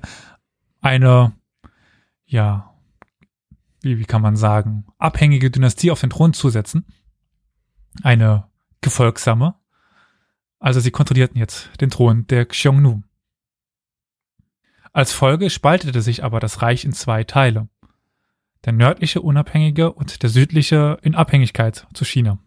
[0.80, 1.32] eine,
[2.26, 2.74] ja,
[3.80, 6.86] wie, wie kann man sagen, abhängige Dynastie auf den Thron zu setzen.
[8.02, 8.48] Eine
[8.80, 9.54] gefolgsame.
[10.58, 13.02] Also sie kontrollierten jetzt den Thron der Xiongnu.
[14.92, 17.68] Als Folge spaltete sich aber das Reich in zwei Teile.
[18.64, 22.38] Der nördliche unabhängige und der südliche in Abhängigkeit zu China.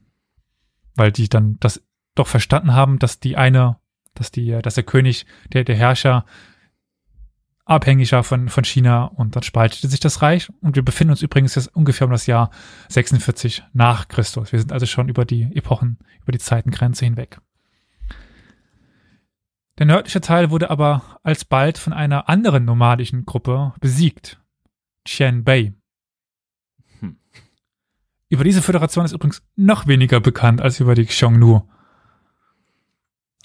[0.96, 1.82] Weil die dann das
[2.16, 3.78] doch verstanden haben, dass die eine,
[4.14, 6.26] dass die, dass der König, der, der Herrscher
[7.66, 11.56] abhängiger von, von China und dann spaltete sich das Reich und wir befinden uns übrigens
[11.56, 12.50] jetzt ungefähr um das Jahr
[12.90, 14.52] 46 nach Christus.
[14.52, 17.40] Wir sind also schon über die Epochen, über die Zeitengrenze hinweg.
[19.78, 24.42] Der nördliche Teil wurde aber alsbald von einer anderen nomadischen Gruppe besiegt,
[25.06, 25.74] Qianbei.
[27.00, 27.18] Hm.
[28.28, 31.68] Über diese Föderation ist übrigens noch weniger bekannt als über die Xiongnu.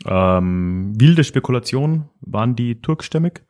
[0.04, 3.42] Ähm, wilde Spekulation, waren die turkstämmig?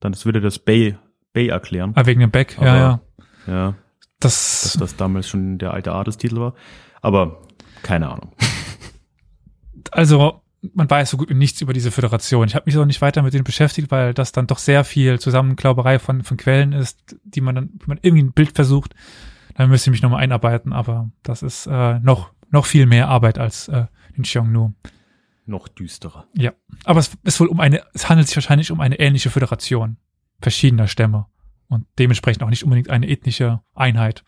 [0.00, 0.96] Dann das würde das Bay,
[1.32, 1.92] Bay erklären.
[1.96, 3.00] Ah, wegen dem Beck, ja, ja.
[3.46, 3.74] Ja.
[4.20, 6.54] Das, dass das damals schon der alte Adelstitel war.
[7.00, 7.42] Aber
[7.82, 8.32] keine Ahnung.
[9.90, 10.42] Also,
[10.74, 12.46] man weiß so gut wie nichts über diese Föderation.
[12.46, 15.18] Ich habe mich auch nicht weiter mit denen beschäftigt, weil das dann doch sehr viel
[15.18, 18.94] Zusammenklauberei von, von Quellen ist, die man dann, wenn man irgendwie ein Bild versucht,
[19.54, 23.38] dann müsste ich mich nochmal einarbeiten, aber das ist äh, noch, noch viel mehr Arbeit
[23.38, 24.74] als äh, in Xiongnu
[25.48, 26.26] noch düsterer.
[26.34, 26.52] Ja,
[26.84, 29.96] aber es ist wohl um eine, es handelt sich wahrscheinlich um eine ähnliche Föderation
[30.40, 31.26] verschiedener Stämme
[31.68, 34.24] und dementsprechend auch nicht unbedingt eine ethnische Einheit.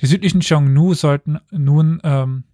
[0.00, 2.44] Die südlichen Xiongnu sollten nun ähm,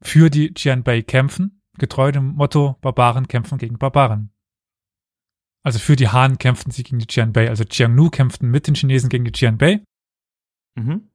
[0.00, 4.30] für die Jianbei kämpfen, getreu dem Motto Barbaren kämpfen gegen Barbaren.
[5.62, 9.08] Also für die Han kämpften sie gegen die Jianbei, also Xiongnu kämpften mit den Chinesen
[9.08, 9.82] gegen die Jianbei.
[10.76, 11.08] Mhm.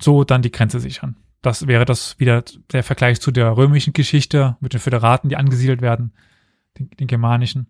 [0.00, 1.16] So dann die Grenze sichern.
[1.46, 5.80] Das wäre das wieder der Vergleich zu der römischen Geschichte mit den Föderaten, die angesiedelt
[5.80, 6.12] werden,
[6.76, 7.68] den, den germanischen.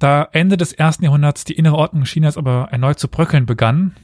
[0.00, 3.94] Da Ende des ersten Jahrhunderts die innere Ordnung Chinas aber erneut zu bröckeln begann,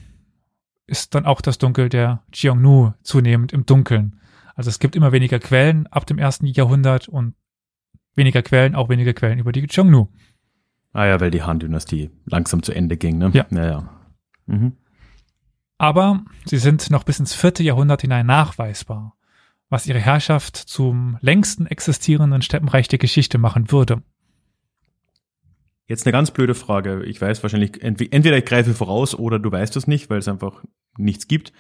[0.87, 4.21] ist dann auch das Dunkel der Xiongnu zunehmend im Dunkeln.
[4.55, 7.35] Also es gibt immer weniger Quellen ab dem ersten Jahrhundert und
[8.15, 10.07] weniger Quellen, auch weniger Quellen über die Xiongnu.
[10.93, 13.33] Ah ja, weil die Han-Dynastie langsam zu Ende ging, ne?
[13.35, 13.45] Ja.
[13.51, 13.89] ja, ja.
[14.47, 14.77] Mhm
[15.79, 19.17] aber sie sind noch bis ins vierte Jahrhundert hinein nachweisbar,
[19.69, 24.03] was ihre Herrschaft zum längsten existierenden Steppenreich der Geschichte machen würde.
[25.87, 27.05] Jetzt eine ganz blöde Frage.
[27.05, 30.65] Ich weiß wahrscheinlich, entweder ich greife voraus oder du weißt es nicht, weil es einfach
[30.97, 31.53] nichts gibt.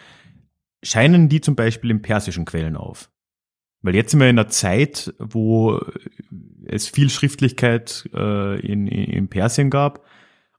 [0.82, 3.10] Scheinen die zum Beispiel in persischen Quellen auf?
[3.82, 5.78] Weil jetzt sind wir in einer Zeit, wo
[6.64, 10.06] es viel Schriftlichkeit äh, in, in Persien gab.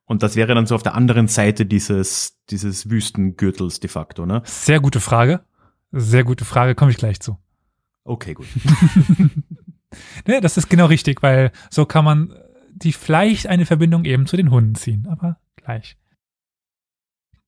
[0.05, 4.41] Und das wäre dann so auf der anderen Seite dieses, dieses Wüstengürtels de facto, ne?
[4.45, 5.43] Sehr gute Frage.
[5.91, 7.37] Sehr gute Frage, komme ich gleich zu.
[8.03, 8.45] Okay, gut.
[10.27, 12.33] ne, das ist genau richtig, weil so kann man
[12.71, 15.97] die vielleicht eine Verbindung eben zu den Hunden ziehen, aber gleich.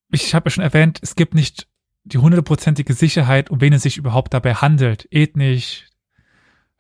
[0.10, 1.68] Ich habe ja schon erwähnt, es gibt nicht
[2.06, 5.08] die hundertprozentige Sicherheit, um wen es sich überhaupt dabei handelt.
[5.12, 5.88] Ethnisch,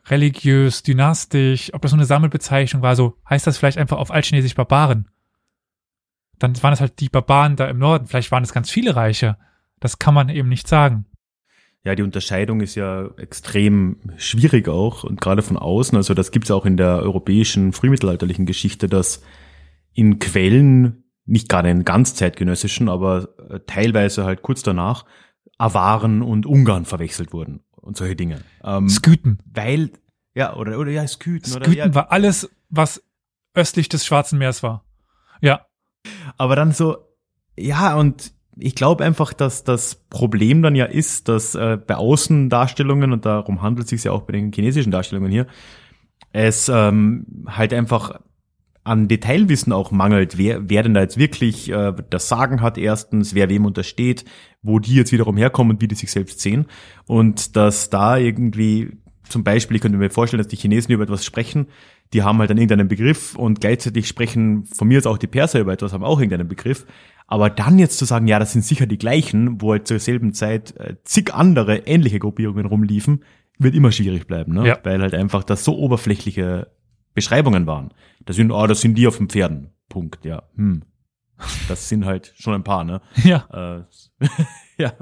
[0.05, 4.55] religiös, dynastisch, ob das nur eine Sammelbezeichnung war, so heißt das vielleicht einfach auf Altchinesisch
[4.55, 5.09] Barbaren.
[6.39, 9.37] Dann waren es halt die Barbaren da im Norden, vielleicht waren es ganz viele Reiche.
[9.79, 11.05] Das kann man eben nicht sagen.
[11.83, 15.95] Ja, die Unterscheidung ist ja extrem schwierig auch und gerade von außen.
[15.95, 19.21] Also das gibt es auch in der europäischen frühmittelalterlichen Geschichte, dass
[19.93, 25.05] in Quellen, nicht gerade in ganz zeitgenössischen, aber äh, teilweise halt kurz danach,
[25.57, 28.41] Awaren und Ungarn verwechselt wurden und solche Dinge.
[28.63, 29.39] Ähm, Sküten.
[29.45, 29.91] Weil,
[30.35, 31.49] ja, oder, oder ja, Sküten.
[31.49, 31.95] Sküten oder, ja.
[31.95, 33.01] war alles, was
[33.53, 34.83] östlich des Schwarzen Meers war.
[35.41, 35.66] Ja.
[36.37, 36.97] Aber dann so,
[37.57, 43.11] ja, und ich glaube einfach, dass das Problem dann ja ist, dass äh, bei Außendarstellungen,
[43.11, 45.47] und darum handelt es sich ja auch bei den chinesischen Darstellungen hier,
[46.33, 48.19] es ähm, halt einfach
[48.83, 53.35] an Detailwissen auch mangelt, wer, wer denn da jetzt wirklich äh, das Sagen hat erstens,
[53.35, 54.23] wer wem untersteht,
[54.61, 56.67] wo die jetzt wiederum herkommen und wie die sich selbst sehen.
[57.05, 58.91] Und dass da irgendwie,
[59.27, 61.67] zum Beispiel, ich könnte mir vorstellen, dass die Chinesen über etwas sprechen,
[62.13, 65.59] die haben halt dann irgendeinen Begriff und gleichzeitig sprechen von mir aus auch die Perser
[65.59, 66.85] über etwas, haben auch irgendeinen Begriff.
[67.27, 70.33] Aber dann jetzt zu sagen, ja, das sind sicher die gleichen, wo halt zur selben
[70.33, 73.23] Zeit äh, zig andere ähnliche Gruppierungen rumliefen,
[73.59, 74.67] wird immer schwierig bleiben, ne?
[74.67, 74.79] Ja.
[74.83, 76.71] Weil halt einfach das so oberflächliche
[77.13, 77.93] Beschreibungen waren.
[78.25, 79.71] Das sind, ah, oh, das sind die auf dem Pferden.
[79.89, 80.43] Punkt, ja.
[80.55, 80.83] Hm.
[81.67, 83.01] Das sind halt schon ein paar, ne?
[83.23, 83.79] Ja.
[83.79, 84.27] Äh,
[84.77, 84.93] ja.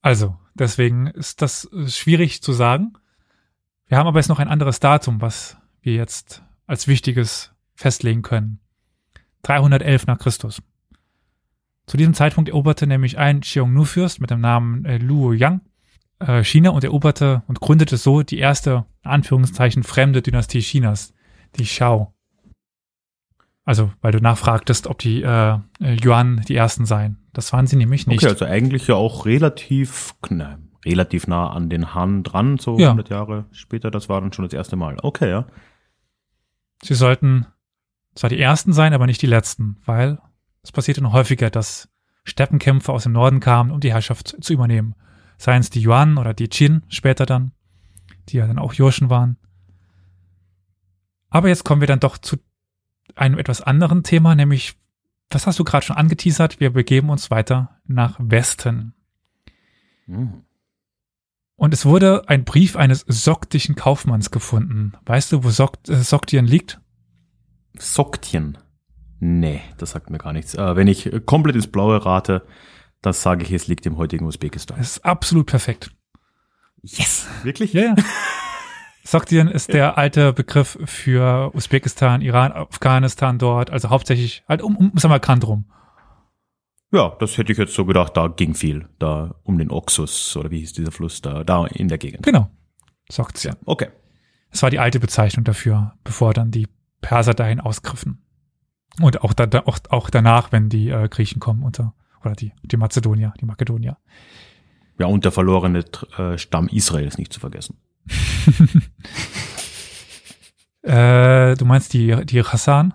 [0.00, 2.92] Also, deswegen ist das schwierig zu sagen.
[3.88, 8.60] Wir haben aber jetzt noch ein anderes Datum, was wir jetzt als wichtiges festlegen können.
[9.42, 10.62] 311 nach Christus.
[11.86, 15.62] Zu diesem Zeitpunkt eroberte nämlich ein Xiongnu-Fürst mit dem Namen äh, Luo Yang
[16.18, 21.14] äh, China und eroberte und gründete so die erste, Anführungszeichen, fremde Dynastie Chinas,
[21.56, 22.12] die Shao.
[23.64, 27.18] Also, weil du nachfragtest, ob die äh, Yuan die ersten seien.
[27.32, 28.22] Das waren sie nämlich nicht.
[28.22, 32.88] Okay, also eigentlich ja auch relativ, ne, relativ nah an den Han dran, so ja.
[32.88, 33.90] 100 Jahre später.
[33.90, 34.96] Das war dann schon das erste Mal.
[35.02, 35.46] Okay, ja.
[36.82, 37.46] Sie sollten
[38.14, 40.18] zwar die ersten sein, aber nicht die letzten, weil
[40.62, 41.88] es passierte noch häufiger, dass
[42.24, 44.94] Steppenkämpfer aus dem Norden kamen, um die Herrschaft zu übernehmen.
[45.38, 47.52] Seien es die Yuan oder die Qin später dann,
[48.28, 49.36] die ja dann auch Jurchen waren.
[51.30, 52.36] Aber jetzt kommen wir dann doch zu
[53.14, 54.76] einem etwas anderen Thema, nämlich,
[55.28, 58.94] das hast du gerade schon angeteasert, wir begeben uns weiter nach Westen.
[60.06, 60.44] Mhm.
[61.58, 64.92] Und es wurde ein Brief eines soktischen Kaufmanns gefunden.
[65.04, 66.80] Weißt du, wo Sok äh, Soktien liegt?
[67.76, 68.56] Soktien.
[69.18, 70.54] Nee, das sagt mir gar nichts.
[70.54, 72.46] Äh, wenn ich komplett ins Blaue rate,
[73.02, 74.78] das sage ich, es liegt im heutigen Usbekistan.
[74.78, 75.90] Das ist absolut perfekt.
[76.82, 77.26] Yes!
[77.42, 77.72] Wirklich?
[77.72, 77.94] Ja, ja.
[79.04, 84.92] Soktien ist der alte Begriff für Usbekistan, Iran, Afghanistan dort, also hauptsächlich halt um, um
[84.94, 85.64] Samarkand rum.
[86.90, 90.50] Ja, das hätte ich jetzt so gedacht, da ging viel, da um den Oxus oder
[90.50, 92.22] wie hieß dieser Fluss da, da in der Gegend.
[92.22, 92.50] Genau.
[93.10, 93.56] Soktien.
[93.66, 93.88] Okay.
[94.50, 96.66] Das war die alte Bezeichnung dafür, bevor dann die
[97.02, 98.22] Perser dahin ausgriffen.
[99.00, 102.76] Und auch, da, auch, auch danach, wenn die äh, Griechen kommen, unter, oder die, die
[102.76, 103.98] Mazedonier, die Makedonier.
[104.98, 105.84] Ja, und der verlorene
[106.16, 107.76] äh, Stamm Israels nicht zu vergessen.
[110.82, 112.94] äh, du meinst die, die Hassan?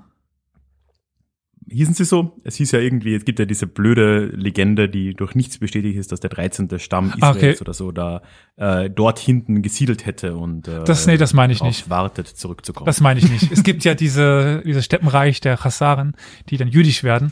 [1.73, 2.39] Hießen sie so?
[2.43, 6.12] Es hieß ja irgendwie, es gibt ja diese blöde Legende, die durch nichts bestätigt ist,
[6.12, 6.79] dass der 13.
[6.79, 7.62] Stamm ah, Israels okay.
[7.62, 8.21] oder so da
[8.55, 11.89] äh, dort hinten gesiedelt hätte und äh, das, nee, das meine ich nicht.
[11.89, 12.86] wartet, zurückzukommen.
[12.86, 13.51] Das meine ich nicht.
[13.51, 16.15] es gibt ja diese, dieses Steppenreich der Chassaren,
[16.49, 17.31] die dann jüdisch werden.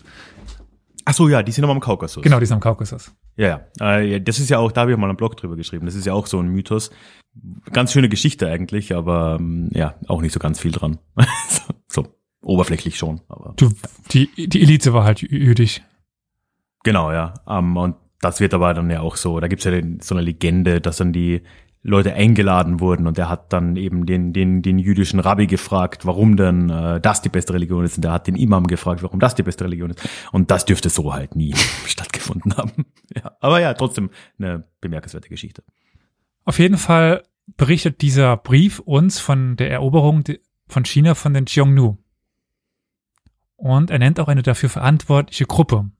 [1.05, 2.23] Ach so, ja, die sind aber am Kaukasus.
[2.23, 3.11] Genau, die sind am Kaukasus.
[3.35, 3.99] Ja, ja.
[3.99, 5.85] Äh, das ist ja auch, da habe ich mal einen Blog drüber geschrieben.
[5.85, 6.91] Das ist ja auch so ein Mythos.
[7.71, 10.99] Ganz schöne Geschichte eigentlich, aber ähm, ja, auch nicht so ganz viel dran.
[11.87, 12.07] so.
[12.43, 13.53] Oberflächlich schon, aber.
[13.55, 13.71] Du,
[14.11, 15.81] die, die Elite war halt jüdisch.
[16.83, 17.33] Genau, ja.
[17.45, 20.23] Um, und das wird aber dann ja auch so, da gibt's ja den, so eine
[20.23, 21.41] Legende, dass dann die
[21.83, 26.37] Leute eingeladen wurden und der hat dann eben den, den, den jüdischen Rabbi gefragt, warum
[26.37, 29.33] denn äh, das die beste Religion ist und der hat den Imam gefragt, warum das
[29.33, 32.85] die beste Religion ist und das dürfte so halt nie stattgefunden haben.
[33.13, 33.35] Ja.
[33.41, 35.63] aber ja, trotzdem eine bemerkenswerte Geschichte.
[36.45, 37.23] Auf jeden Fall
[37.57, 40.23] berichtet dieser Brief uns von der Eroberung
[40.69, 41.97] von China von den Xiongnu.
[43.61, 45.91] Und er nennt auch eine dafür verantwortliche Gruppe.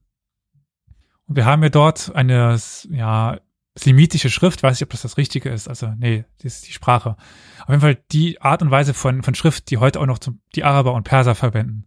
[1.28, 3.39] Und wir haben ja dort eine, ja,
[3.76, 5.67] semitische Schrift, weiß ich, ob das das Richtige ist.
[5.67, 7.17] Also, nee, das ist die Sprache.
[7.62, 10.41] Auf jeden Fall die Art und Weise von, von Schrift, die heute auch noch zum,
[10.56, 11.86] die Araber und Perser verwenden.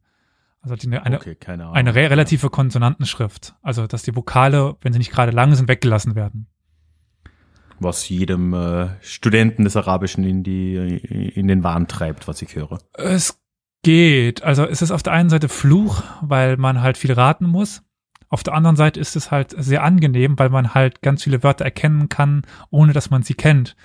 [0.60, 3.56] Also die, eine, okay, eine re relative Konsonantenschrift.
[3.60, 6.46] Also, dass die Vokale, wenn sie nicht gerade lang sind, weggelassen werden.
[7.80, 12.78] Was jedem äh, Studenten des Arabischen in die, in den Wahn treibt, was ich höre.
[12.92, 13.43] Es
[13.84, 14.42] geht.
[14.42, 17.82] Also, es ist auf der einen Seite Fluch, weil man halt viel raten muss.
[18.28, 21.64] Auf der anderen Seite ist es halt sehr angenehm, weil man halt ganz viele Wörter
[21.64, 23.76] erkennen kann, ohne dass man sie kennt.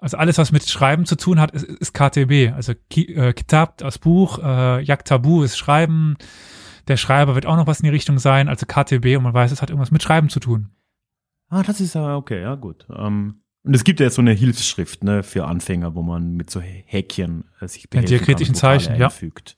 [0.00, 2.54] Also alles, was mit Schreiben zu tun hat, ist, ist KTB.
[2.54, 6.16] Also Ki äh, Kitab, das Buch, äh, Yaktabu ist Schreiben.
[6.88, 9.52] Der Schreiber wird auch noch was in die Richtung sein, also KTB und man weiß,
[9.52, 10.70] es hat irgendwas mit Schreiben zu tun.
[11.48, 12.86] Ah, das ist ja okay, ja gut.
[12.92, 16.50] Ähm, und es gibt ja jetzt so eine Hilfsschrift ne, für Anfänger, wo man mit
[16.50, 19.08] so Häkchen äh, sich behelfen ja, diakritischen Zeichen, ja.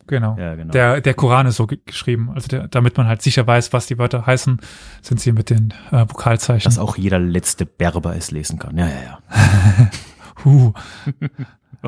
[0.06, 0.36] Genau.
[0.38, 0.54] ja.
[0.56, 0.72] Genau.
[0.72, 2.30] Der, der Koran ist so geschrieben.
[2.34, 4.60] Also der, damit man halt sicher weiß, was die Wörter heißen,
[5.00, 6.64] sind sie mit den äh, Vokalzeichen.
[6.64, 8.76] Dass auch jeder letzte Berber es lesen kann.
[8.76, 9.90] Ja, ja, ja.
[10.44, 10.74] huh.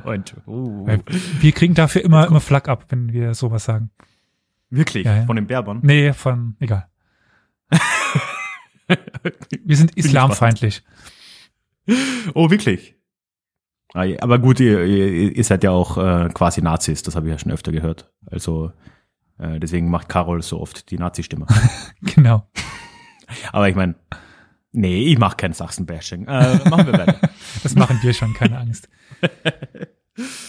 [0.04, 0.86] Und, uh.
[1.40, 3.90] Wir kriegen dafür immer, immer Flak ab, wenn wir sowas sagen.
[4.70, 5.04] Wirklich?
[5.04, 5.26] Ja, ja.
[5.26, 5.80] Von den Berbern?
[5.82, 6.86] Nee, von, egal.
[9.64, 10.82] wir sind islamfeindlich.
[12.34, 12.96] Oh, wirklich?
[13.94, 17.38] Ah, aber gut, ihr, ihr seid ja auch äh, quasi Nazis, das habe ich ja
[17.38, 18.12] schon öfter gehört.
[18.26, 18.72] Also
[19.38, 21.46] äh, deswegen macht Carol so oft die Nazi-Stimme.
[22.02, 22.48] genau.
[23.52, 23.94] Aber ich meine,
[24.72, 26.26] nee, ich mache kein Sachsen-Bashing.
[26.26, 27.20] Äh, machen wir weiter.
[27.62, 28.88] das machen wir schon, keine Angst.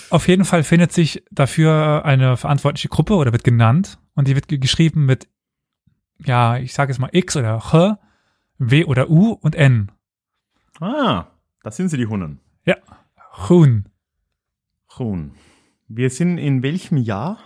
[0.10, 4.48] Auf jeden Fall findet sich dafür eine verantwortliche Gruppe oder wird genannt und die wird
[4.48, 5.28] geschrieben mit,
[6.20, 8.00] ja, ich sage jetzt mal X oder H,
[8.58, 9.92] W oder U und N.
[10.80, 11.28] Ah,
[11.64, 12.40] das sind sie, die Hunnen.
[12.66, 12.76] Ja,
[13.50, 13.90] Hun.
[14.98, 15.32] Hun.
[15.88, 17.38] Wir sind in welchem Jahr?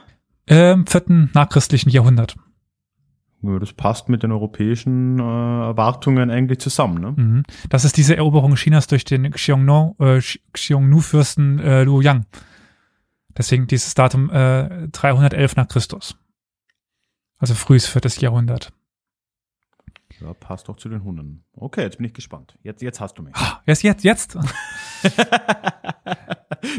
[0.46, 2.36] Im vierten nachchristlichen Jahrhundert.
[3.44, 7.02] Ja, das passt mit den europäischen äh, Erwartungen eigentlich zusammen.
[7.02, 7.14] Ne?
[7.16, 7.44] Mhm.
[7.70, 12.26] Das ist diese Eroberung Chinas durch den Xiongnu-Fürsten äh, äh, Liu Yang.
[13.38, 16.18] Deswegen dieses Datum äh, 311 nach Christus.
[17.38, 18.72] Also frühes viertes Jahrhundert.
[20.22, 21.44] Ja, passt doch zu den Hunden.
[21.54, 22.58] Okay, jetzt bin ich gespannt.
[22.62, 23.34] Jetzt, jetzt hast du mich.
[23.66, 24.38] Jetzt, jetzt, jetzt.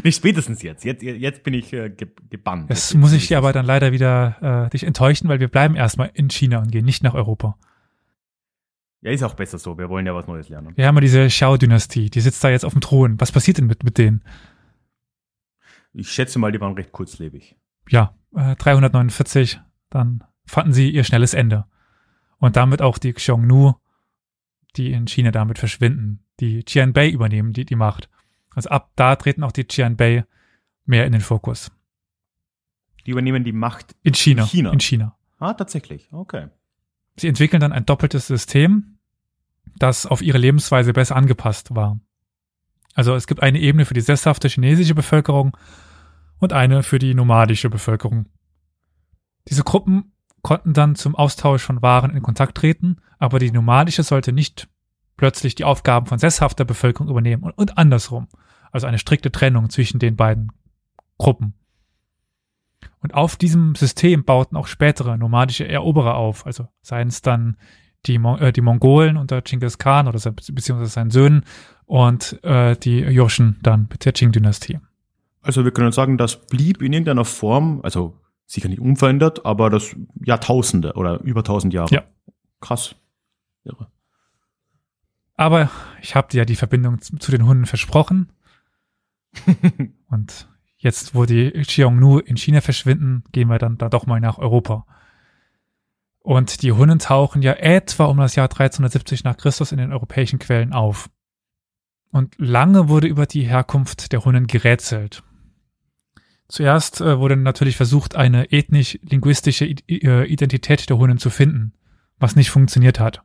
[0.03, 0.85] Nicht spätestens jetzt.
[0.85, 2.69] Jetzt, jetzt bin ich äh, gebannt.
[2.69, 5.75] Jetzt, jetzt muss ich dir aber dann leider wieder äh, dich enttäuschen, weil wir bleiben
[5.75, 7.57] erstmal in China und gehen nicht nach Europa.
[9.01, 9.77] Ja, ist auch besser so.
[9.77, 10.77] Wir wollen ja was Neues lernen.
[10.77, 12.09] Wir haben ja diese Xiao-Dynastie.
[12.09, 13.19] Die sitzt da jetzt auf dem Thron.
[13.19, 14.23] Was passiert denn mit, mit denen?
[15.91, 17.57] Ich schätze mal, die waren recht kurzlebig.
[17.89, 19.59] Ja, äh, 349.
[19.89, 21.65] Dann fanden sie ihr schnelles Ende
[22.43, 23.75] und damit auch die Xiongnu,
[24.75, 28.09] die in China damit verschwinden, die Qianbei übernehmen, die, die Macht.
[28.53, 30.25] Also ab da treten auch die Qianbei
[30.83, 31.71] mehr in den Fokus.
[33.05, 34.43] Die übernehmen die Macht in China.
[34.43, 34.71] In China.
[34.73, 35.17] In China.
[35.39, 36.09] Ah, tatsächlich.
[36.11, 36.49] Okay.
[37.15, 38.97] Sie entwickeln dann ein doppeltes System,
[39.77, 42.01] das auf ihre Lebensweise besser angepasst war.
[42.93, 45.55] Also es gibt eine Ebene für die sesshafte chinesische Bevölkerung
[46.39, 48.25] und eine für die nomadische Bevölkerung.
[49.47, 50.12] Diese Gruppen
[50.43, 54.67] konnten dann zum Austausch von Waren in Kontakt treten, aber die nomadische sollte nicht
[55.17, 58.27] plötzlich die Aufgaben von sesshafter Bevölkerung übernehmen und, und andersrum.
[58.71, 60.51] Also eine strikte Trennung zwischen den beiden
[61.17, 61.53] Gruppen.
[62.99, 67.57] Und auf diesem System bauten auch spätere nomadische Eroberer auf, also seien es dann
[68.05, 71.45] die, Mon äh, die Mongolen unter Genghis Khan oder beziehungsweise seinen Söhnen
[71.85, 74.79] und äh, die Joschen dann mit der Qing-Dynastie.
[75.41, 78.19] Also wir können sagen, das blieb in irgendeiner Form, also
[78.53, 81.93] sicher nicht unverändert, aber das Jahrtausende oder über tausend Jahre.
[81.93, 82.03] Ja.
[82.61, 82.95] Krass.
[83.63, 83.87] Irre.
[85.35, 85.69] Aber
[86.01, 88.31] ich habe dir ja die Verbindung zu den Hunden versprochen.
[90.07, 90.47] Und
[90.77, 94.85] jetzt, wo die Xiongnu in China verschwinden, gehen wir dann da doch mal nach Europa.
[96.19, 100.39] Und die Hunnen tauchen ja etwa um das Jahr 1370 nach Christus in den europäischen
[100.39, 101.09] Quellen auf.
[102.11, 105.23] Und lange wurde über die Herkunft der Hunnen gerätselt.
[106.53, 111.73] Zuerst äh, wurde natürlich versucht, eine ethnisch-linguistische äh, Identität der Hunnen zu finden,
[112.19, 113.23] was nicht funktioniert hat.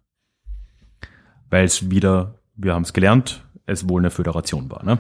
[1.51, 4.99] Weil es wieder, wir haben es gelernt, es wohl eine Föderation war, ne?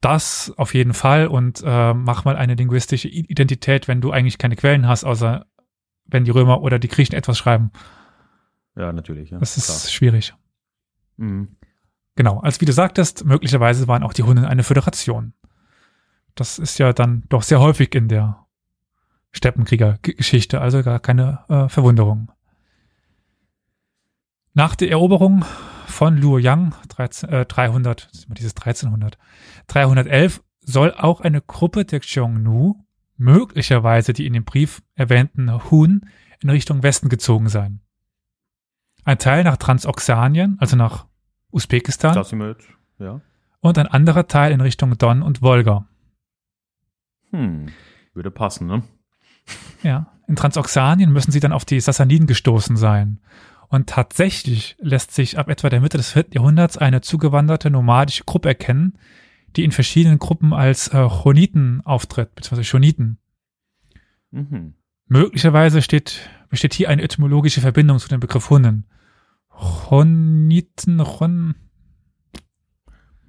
[0.00, 4.56] Das auf jeden Fall und äh, mach mal eine linguistische Identität, wenn du eigentlich keine
[4.56, 5.44] Quellen hast, außer
[6.06, 7.70] wenn die Römer oder die Griechen etwas schreiben.
[8.76, 9.28] Ja, natürlich.
[9.28, 9.90] Ja, das ist klar.
[9.90, 10.32] schwierig.
[11.18, 11.56] Mhm.
[12.16, 15.34] Genau, als wie du sagtest, möglicherweise waren auch die Hunnen eine Föderation.
[16.34, 18.46] Das ist ja dann doch sehr häufig in der
[19.32, 22.30] Steppenkrieger-Geschichte, also gar keine äh, Verwunderung.
[24.54, 25.44] Nach der Eroberung
[25.86, 29.18] von Luo Yang, 13, äh, 300, dieses 1300,
[29.68, 32.84] 311, soll auch eine Gruppe der Xiongnu,
[33.16, 36.06] möglicherweise die in dem Brief erwähnten Hun,
[36.40, 37.80] in Richtung Westen gezogen sein.
[39.04, 41.06] Ein Teil nach Transoxanien, also nach
[41.50, 42.14] Usbekistan.
[42.14, 42.68] Das sind wir jetzt,
[42.98, 43.20] ja.
[43.60, 45.86] Und ein anderer Teil in Richtung Don und Wolga.
[47.32, 47.66] Hm,
[48.14, 48.82] würde passen, ne?
[49.82, 53.20] Ja, in Transoxanien müssen sie dann auf die Sassaniden gestoßen sein.
[53.68, 56.26] Und tatsächlich lässt sich ab etwa der Mitte des 4.
[56.34, 58.98] Jahrhunderts eine zugewanderte nomadische Gruppe erkennen,
[59.56, 63.18] die in verschiedenen Gruppen als äh, Choniten auftritt, beziehungsweise Choniten.
[64.30, 64.74] Mhm.
[65.06, 68.86] Möglicherweise steht, besteht hier eine etymologische Verbindung zu dem Begriff Hunnen.
[69.48, 71.54] Choniten, Chon.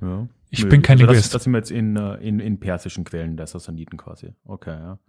[0.01, 0.27] Ja.
[0.53, 1.33] Ich bin kein also das, Linguist.
[1.35, 4.33] das sind wir jetzt in, äh, in, in persischen Quellen der Sassaniden quasi.
[4.45, 4.99] Okay, ja.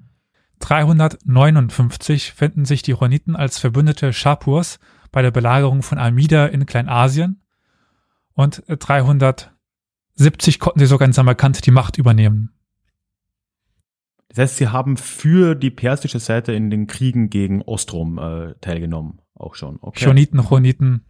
[0.60, 4.78] 359 finden sich die Choniten als Verbündete Schapurs
[5.12, 7.42] bei der Belagerung von Amida in Kleinasien
[8.32, 9.50] und 370
[10.60, 12.50] konnten sie sogar in Samarkand die Macht übernehmen.
[14.28, 19.20] Das heißt, sie haben für die persische Seite in den Kriegen gegen Ostrom äh, teilgenommen,
[19.34, 19.78] auch schon.
[19.80, 20.04] Okay.
[20.06, 21.04] Choniten, Choniten,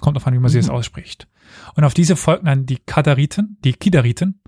[0.00, 0.74] kommt auf an, wie man sie jetzt Mhm.
[0.74, 1.28] ausspricht.
[1.74, 4.40] Und auf diese folgten dann die Kadariten, die Kidariten,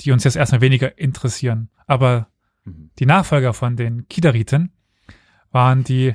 [0.00, 1.70] die uns jetzt erstmal weniger interessieren.
[1.86, 2.28] Aber
[2.64, 2.90] Mhm.
[2.98, 4.72] die Nachfolger von den Kidariten
[5.50, 6.14] waren die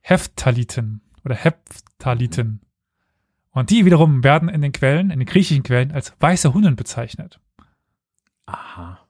[0.00, 2.60] Heftaliten oder Heptaliten.
[3.50, 7.40] Und die wiederum werden in den Quellen, in den griechischen Quellen, als weiße Hunnen bezeichnet.
[8.46, 9.00] Aha.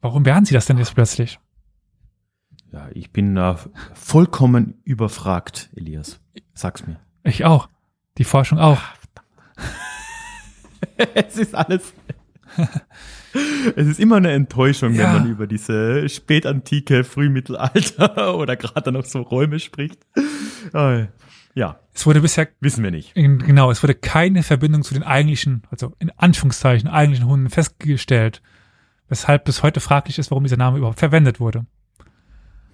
[0.00, 1.40] Warum werden sie das denn jetzt plötzlich?
[2.70, 3.56] Ja, ich bin äh,
[3.94, 6.20] vollkommen überfragt, Elias.
[6.54, 7.00] Sag's mir.
[7.22, 7.68] Ich auch.
[8.18, 8.80] Die Forschung auch.
[11.14, 11.92] es ist alles.
[13.76, 15.14] es ist immer eine Enttäuschung, Ja.
[15.14, 19.98] wenn man über diese spätantike, Frühmittelalter oder gerade noch so Räume spricht.
[20.72, 21.06] Äh,
[21.54, 23.16] Ja, Es wurde bisher wissen wir nicht.
[23.16, 28.42] In- Genau, es wurde keine Verbindung zu den eigentlichen, also in Anführungszeichen eigentlichen Hunden festgestellt,
[29.08, 31.66] weshalb bis heute fraglich ist, warum dieser Name überhaupt verwendet wurde.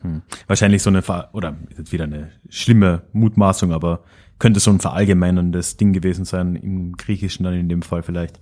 [0.03, 0.23] Hm.
[0.47, 4.05] Wahrscheinlich so eine, Ver oder ist jetzt wieder eine schlimme Mutmaßung, aber
[4.39, 8.41] könnte so ein verallgemeinerndes Ding gewesen sein, im Griechischen dann in dem Fall vielleicht,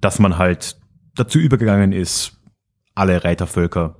[0.00, 0.78] dass man halt
[1.14, 2.40] dazu übergegangen ist,
[2.94, 3.96] alle Reitervölker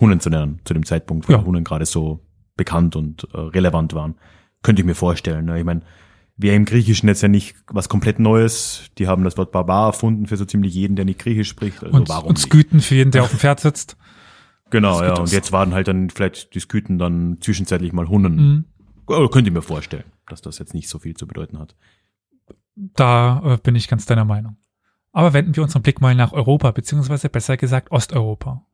[0.00, 1.44] Hunnen zu nennen, zu dem Zeitpunkt, wo Ja.
[1.44, 2.26] Hunnen gerade so
[2.56, 4.16] bekannt und äh, relevant waren.
[4.62, 5.44] Könnte ich mir vorstellen.
[5.46, 5.58] Ne?
[5.58, 5.82] Ich meine,
[6.36, 8.90] wäre im Griechischen jetzt ja nicht was komplett Neues.
[8.98, 11.82] Die haben das Wort Barbar erfunden für so ziemlich jeden, der nicht Griechisch spricht.
[11.84, 12.38] Also und, warum und?
[12.38, 13.96] Sküten für jeden, der auf dem Pferd sitzt.
[14.70, 15.14] Genau, ja.
[15.16, 18.34] Und jetzt waren halt dann vielleicht die Sküten dann zwischenzeitlich mal Hunnen.
[18.34, 18.64] Mhm.
[19.06, 21.76] Oh, könnte ich mir vorstellen, dass das jetzt nicht so viel zu bedeuten hat.
[22.76, 24.56] Da äh, bin ich ganz deiner Meinung.
[25.12, 28.66] Aber wenden wir unseren Blick mal nach Europa, beziehungsweise besser gesagt Osteuropa.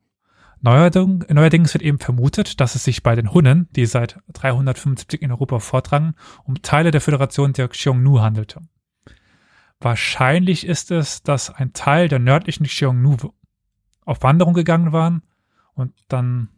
[0.61, 5.31] Neuerding, neuerdings wird eben vermutet, dass es sich bei den Hunnen, die seit 375 in
[5.31, 8.61] Europa vordrangen, um Teile der Föderation der Xiongnu handelte.
[9.79, 13.17] Wahrscheinlich ist es, dass ein Teil der nördlichen Xiongnu
[14.05, 15.23] auf Wanderung gegangen waren
[15.73, 16.49] und dann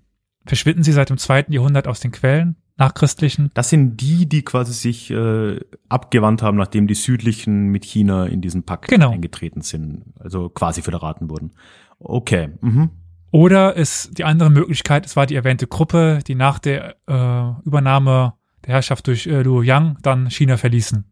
[0.46, 3.52] verschwinden sie seit dem zweiten Jahrhundert aus den Quellen, nachchristlichen.
[3.54, 5.60] Das sind die, die quasi sich äh,
[5.90, 9.12] abgewandt haben, nachdem die südlichen mit China in diesen Pakt Genau.
[9.12, 11.52] eingetreten sind, also quasi föderaten wurden.
[12.00, 12.50] Okay.
[12.62, 12.90] Mhm.
[13.32, 18.34] Oder ist die andere Möglichkeit, es war die erwähnte Gruppe, die nach der äh, Übernahme
[18.66, 21.06] der Herrschaft durch äh, Luo Yang dann China verließen.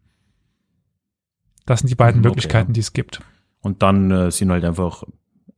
[1.66, 2.74] Das sind die beiden Mhm, okay, Möglichkeiten, ja.
[2.74, 3.22] die es gibt.
[3.62, 5.04] Und dann äh, sind halt einfach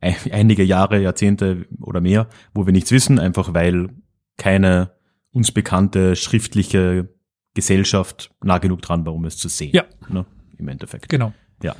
[0.00, 3.88] ein- einige Jahre, Jahrzehnte oder mehr, wo wir nichts wissen, einfach weil
[4.36, 4.90] keine
[5.34, 7.08] uns bekannte schriftliche
[7.54, 9.72] Gesellschaft nah genug dran war, um es zu sehen.
[9.74, 9.84] Ja.
[10.08, 10.24] Ne?
[10.58, 11.08] Im Endeffekt.
[11.08, 11.34] Genau.
[11.62, 11.74] Ja.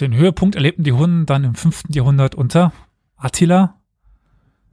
[0.00, 1.84] Den Höhepunkt erlebten die Hunnen dann im 5.
[1.90, 2.72] Jahrhundert unter
[3.16, 3.80] Attila.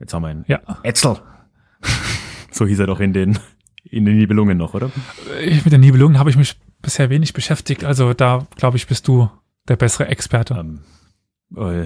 [0.00, 1.16] Jetzt haben wir einen Ja, Etzel.
[2.50, 3.38] so hieß er doch in den,
[3.84, 4.90] in den Nibelungen noch, oder?
[5.40, 7.84] ich, mit den Nibelungen habe ich mich bisher wenig beschäftigt.
[7.84, 9.30] Also da, glaube ich, bist du
[9.68, 10.54] der bessere Experte.
[10.54, 10.80] Ähm,
[11.56, 11.84] äh,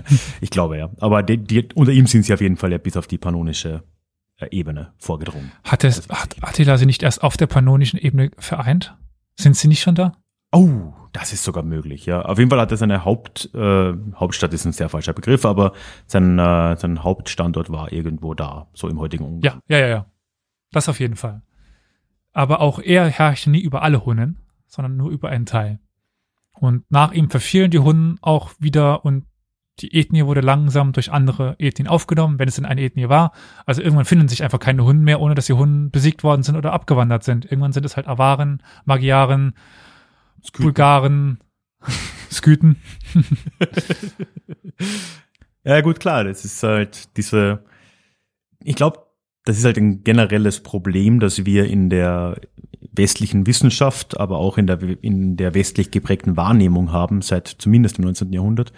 [0.40, 0.90] ich glaube ja.
[0.98, 3.68] Aber die, die, unter ihm sind sie auf jeden Fall ja bis auf die pannonische
[3.68, 3.99] äh,
[4.48, 5.52] Ebene vorgedrungen.
[5.64, 8.96] Hat, es, hat Attila sie nicht erst auf der pannonischen Ebene vereint?
[9.36, 10.12] Sind sie nicht schon da?
[10.52, 12.22] Oh, das ist sogar möglich, ja.
[12.22, 15.72] Auf jeden Fall hat er seine Haupt, äh, Hauptstadt ist ein sehr falscher Begriff, aber
[16.06, 19.62] sein, äh, sein Hauptstandort war irgendwo da, so im heutigen Ungarn.
[19.68, 20.06] Ja, ja, ja, ja.
[20.72, 21.42] Das auf jeden Fall.
[22.32, 25.80] Aber auch er herrschte nie über alle Hunnen, sondern nur über einen Teil.
[26.52, 29.24] Und nach ihm verfielen die Hunnen auch wieder und
[29.82, 33.32] die Ethnie wurde langsam durch andere Ethnien aufgenommen, wenn es denn eine Ethnie war.
[33.66, 36.56] Also irgendwann finden sich einfach keine Hunnen mehr, ohne dass die Hunnen besiegt worden sind
[36.56, 37.44] oder abgewandert sind.
[37.44, 39.54] Irgendwann sind es halt Awaren, Magyaren,
[40.42, 40.64] Sküten.
[40.64, 41.38] Bulgaren,
[42.30, 42.76] Skythen.
[45.62, 47.64] Ja, gut, klar, das ist halt diese,
[48.64, 49.06] ich glaube,
[49.44, 52.40] das ist halt ein generelles Problem, dass wir in der
[52.92, 58.04] westlichen Wissenschaft, aber auch in der, in der westlich geprägten Wahrnehmung haben, seit zumindest im
[58.04, 58.32] 19.
[58.32, 58.72] Jahrhundert,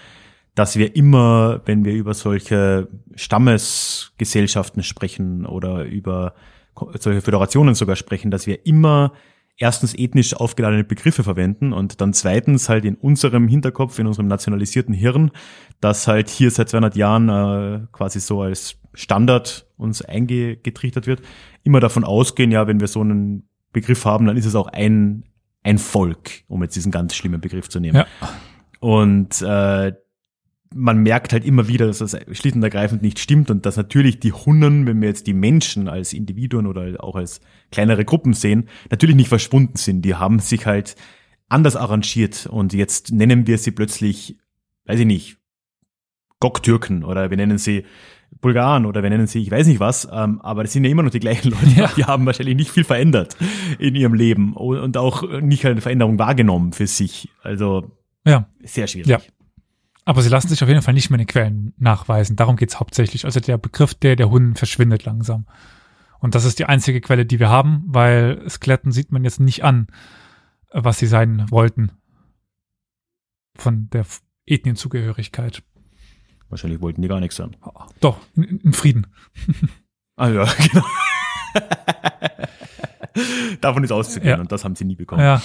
[0.55, 6.35] dass wir immer, wenn wir über solche Stammesgesellschaften sprechen oder über
[6.99, 9.13] solche Föderationen sogar sprechen, dass wir immer
[9.59, 14.95] erstens ethnisch aufgeladene Begriffe verwenden und dann zweitens halt in unserem Hinterkopf, in unserem nationalisierten
[14.95, 15.31] Hirn,
[15.81, 21.23] das halt hier seit 200 Jahren äh, quasi so als Standard uns eingetrichtert wird,
[21.65, 25.25] immer davon ausgehen, ja, wenn wir so einen Begriff haben, dann ist es auch ein,
[25.63, 27.97] ein Volk, um jetzt diesen ganz schlimmen Begriff zu nehmen.
[27.97, 28.07] Ja.
[28.81, 29.93] Und äh,
[30.75, 34.21] man merkt halt immer wieder, dass das schlicht und ergreifend nicht stimmt und dass natürlich
[34.21, 38.69] die Hunnen, wenn wir jetzt die Menschen als Individuen oder auch als kleinere Gruppen sehen,
[38.91, 40.03] natürlich nicht verschwunden sind.
[40.03, 40.97] Die haben sich halt
[41.49, 44.39] anders arrangiert und jetzt nennen wir sie plötzlich,
[44.87, 45.37] weiß ich nicht,
[46.41, 47.85] Goktürken oder wir nennen sie
[48.41, 51.03] Bulgaren oder wir nennen sie, ich weiß nicht was, ähm, aber das sind ja immer
[51.03, 51.67] noch die gleichen Leute.
[51.77, 51.91] Ja.
[51.97, 53.37] Die haben wahrscheinlich nicht viel verändert
[53.79, 57.29] in ihrem Leben und auch nicht eine Veränderung wahrgenommen für sich.
[57.43, 57.93] Also
[58.27, 58.49] ja.
[58.63, 59.09] sehr schwierig.
[59.09, 59.21] Ja.
[60.05, 62.37] Aber sie lassen sich auf jeden Fall nicht mehr in den Quellen nachweisen.
[62.37, 63.25] Darum geht's hauptsächlich.
[63.25, 65.47] Also der Begriff der der Hunden verschwindet langsam.
[66.19, 69.65] Und das ist die einzige Quelle, die wir haben, weil Skeletten sieht man jetzt nicht
[69.65, 69.89] an,
[70.71, 71.93] was sie sein wollten.
[73.57, 74.07] Von der
[74.47, 75.63] Ethnienzugehörigkeit.
[76.49, 77.57] Wahrscheinlich wollten die gar nichts sein.
[78.01, 79.07] Doch, in, in Frieden.
[80.15, 80.85] Ah ja, genau.
[83.63, 84.41] Davon ist auszugehen ja.
[84.41, 85.23] und das haben sie nie bekommen.
[85.23, 85.41] Ja.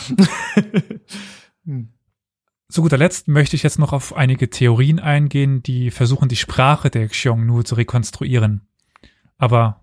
[1.66, 1.93] hm.
[2.78, 6.92] Zu guter Letzt möchte ich jetzt noch auf einige Theorien eingehen, die versuchen, die Sprache
[6.92, 8.68] der Xiongnu zu rekonstruieren.
[9.40, 9.82] Aber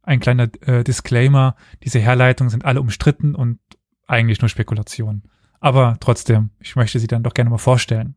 [0.00, 3.58] ein kleiner äh, Disclaimer, diese Herleitungen sind alle umstritten und
[4.06, 5.24] eigentlich nur Spekulation.
[5.58, 8.14] Aber trotzdem, ich möchte sie dann doch gerne mal vorstellen.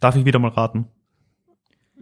[0.00, 0.88] Darf ich wieder mal raten?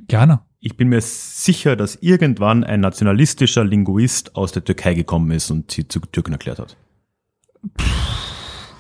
[0.09, 0.41] Gerne.
[0.59, 5.71] Ich bin mir sicher, dass irgendwann ein nationalistischer Linguist aus der Türkei gekommen ist und
[5.71, 6.79] sie zu Türken erklärt hat.
[7.75, 7.94] Puh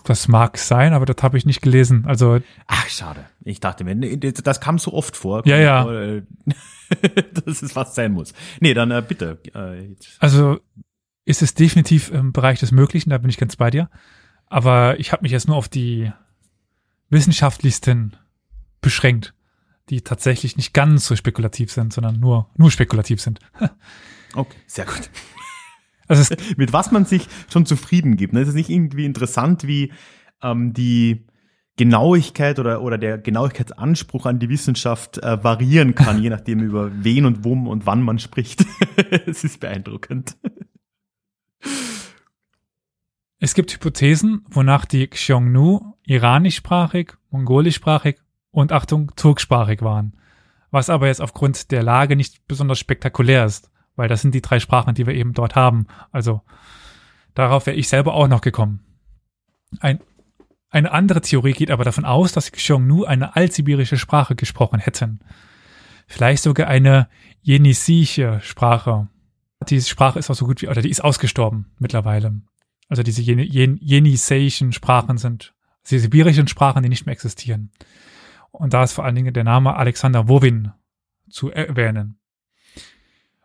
[0.04, 2.04] das mag sein, aber das habe ich nicht gelesen.
[2.06, 3.24] Also ach schade.
[3.42, 5.46] Ich dachte mir, das kam so oft vor.
[5.46, 5.90] Ja ja.
[5.90, 6.22] Äh,
[7.44, 8.34] dass es was sein muss.
[8.60, 9.38] Nee, dann äh, bitte.
[9.54, 10.60] Äh, also
[11.24, 13.10] ist es definitiv im Bereich des Möglichen.
[13.10, 13.88] Da bin ich ganz bei dir.
[14.46, 16.12] Aber ich habe mich jetzt nur auf die
[17.08, 18.16] wissenschaftlichsten
[18.80, 19.34] beschränkt,
[19.88, 23.40] die tatsächlich nicht ganz so spekulativ sind, sondern nur nur spekulativ sind.
[24.34, 25.10] okay, sehr gut.
[26.08, 28.32] Also mit was man sich schon zufrieden gibt.
[28.32, 28.40] Ne?
[28.40, 29.92] Es ist nicht irgendwie interessant, wie
[30.42, 31.26] ähm, die
[31.76, 37.26] Genauigkeit oder, oder der Genauigkeitsanspruch an die Wissenschaft äh, variieren kann, je nachdem über wen
[37.26, 38.64] und wum und wann man spricht.
[39.26, 40.36] Es ist beeindruckend.
[43.38, 48.16] Es gibt Hypothesen, wonach die Xiongnu iranischsprachig, mongolischsprachig
[48.50, 50.16] und Achtung, turksprachig waren.
[50.70, 54.60] Was aber jetzt aufgrund der Lage nicht besonders spektakulär ist weil das sind die drei
[54.60, 55.86] Sprachen, die wir eben dort haben.
[56.10, 56.42] Also
[57.34, 58.80] darauf wäre ich selber auch noch gekommen.
[59.80, 60.00] Ein,
[60.70, 65.20] eine andere Theorie geht aber davon aus, dass Xiongnu eine altsibirische Sprache gesprochen hätten.
[66.06, 67.08] Vielleicht sogar eine
[67.40, 69.08] jenisische Sprache.
[69.68, 72.42] Diese Sprache ist auch so gut wie, oder die ist ausgestorben mittlerweile.
[72.88, 75.54] Also diese Jen Jen jeniseischen Sprachen sind
[75.90, 77.70] die sibirischen Sprachen, die nicht mehr existieren.
[78.50, 80.72] Und da ist vor allen Dingen der Name Alexander Wovin
[81.28, 82.18] zu erwähnen.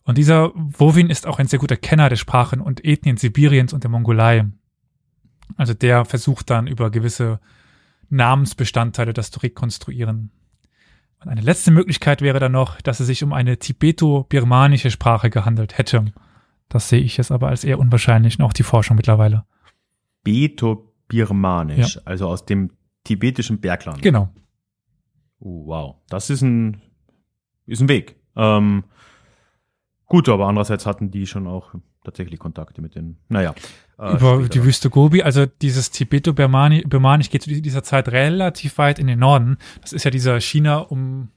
[0.10, 3.84] Und dieser Wovin ist auch ein sehr guter Kenner der Sprachen und Ethnien Sibiriens und
[3.84, 4.48] der Mongolei.
[5.56, 7.40] Also der versucht dann über gewisse
[8.10, 10.32] Namensbestandteile das zu rekonstruieren.
[11.20, 15.78] Und eine letzte Möglichkeit wäre dann noch, dass es sich um eine tibeto-birmanische Sprache gehandelt
[15.78, 16.06] hätte.
[16.70, 19.46] Das sehe ich jetzt aber als eher unwahrscheinlich und auch die Forschung mittlerweile.
[20.26, 22.02] Tibeto-birmanisch, ja.
[22.06, 22.72] also aus dem
[23.04, 24.02] tibetischen Bergland.
[24.02, 24.34] Genau.
[25.40, 26.82] Uh, wow, das ist ein,
[27.68, 28.16] ist ein Weg.
[28.36, 28.86] Ähm,
[30.10, 33.54] Gut, aber andererseits hatten die schon auch tatsächlich Kontakte mit den, naja.
[34.00, 39.06] Äh, Über die Wüste Gobi, also dieses Tibeto-Birmanisch geht zu dieser Zeit relativ weit in
[39.06, 39.58] den Norden.
[39.82, 41.30] Das ist ja dieser China um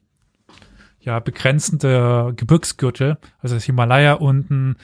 [1.01, 4.77] ja begrenzende Gebirgsgürtel, also das Himalaya unten,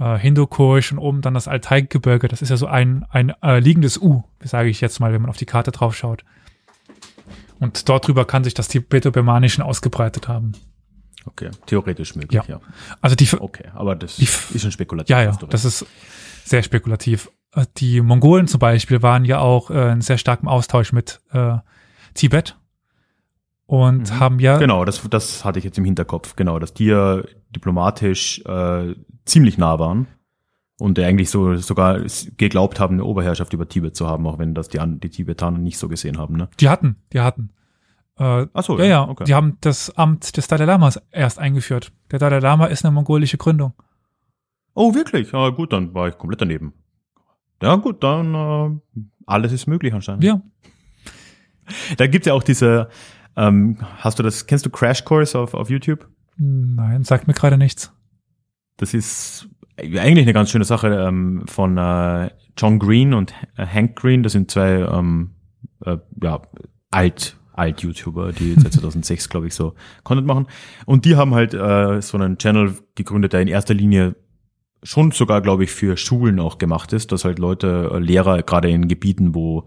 [0.00, 2.26] äh, Hindukusch und oben dann das Altai-Gebirge.
[2.26, 5.30] Das ist ja so ein, ein äh, liegendes U, sage ich jetzt mal, wenn man
[5.30, 6.24] auf die Karte drauf schaut.
[7.60, 10.52] Und dort drüber kann sich das Tibeto-Birmanischen ausgebreitet haben.
[11.26, 12.56] Okay, theoretisch möglich, ja.
[12.56, 12.60] ja.
[13.00, 15.10] Also die Okay, aber das die, ist schon spekulativ.
[15.10, 15.86] Ja, ja, das ist
[16.44, 17.30] sehr spekulativ.
[17.54, 21.56] Äh, die Mongolen zum Beispiel waren ja auch äh, in sehr starkem Austausch mit äh,
[22.14, 22.56] Tibet
[23.66, 24.20] und mhm.
[24.20, 24.58] haben ja.
[24.58, 28.94] Genau, das, das hatte ich jetzt im Hinterkopf, genau, dass die ja diplomatisch äh,
[29.24, 30.06] ziemlich nah waren
[30.78, 32.00] und eigentlich so sogar
[32.36, 35.78] geglaubt haben, eine Oberherrschaft über Tibet zu haben, auch wenn das die, die Tibetaner nicht
[35.78, 36.36] so gesehen haben.
[36.36, 36.48] Ne?
[36.60, 37.50] Die hatten, die hatten.
[38.18, 39.08] Äh, Ach so, ja, ja.
[39.08, 39.24] Okay.
[39.24, 41.92] Die haben das Amt des Dalai Lamas erst eingeführt.
[42.10, 43.72] Der Dalai Lama ist eine mongolische Gründung.
[44.74, 45.32] Oh, wirklich?
[45.32, 46.72] Ja, gut, dann war ich komplett daneben.
[47.62, 50.24] Ja, gut, dann äh, alles ist möglich anscheinend.
[50.24, 50.40] Ja.
[51.96, 52.88] Da gibt's ja auch diese,
[53.36, 56.08] ähm, hast du das, kennst du Crash Course auf, auf YouTube?
[56.36, 57.92] Nein, sagt mir gerade nichts.
[58.76, 64.22] Das ist eigentlich eine ganz schöne Sache ähm, von äh, John Green und Hank Green.
[64.22, 65.34] Das sind zwei ähm,
[65.84, 66.42] äh, ja,
[66.90, 70.46] alt Alt-YouTuber, die seit 2006, glaube ich, so Content machen.
[70.86, 74.16] Und die haben halt äh, so einen Channel gegründet, der in erster Linie
[74.82, 78.70] schon sogar, glaube ich, für Schulen auch gemacht ist, dass halt Leute, äh, Lehrer, gerade
[78.70, 79.66] in Gebieten, wo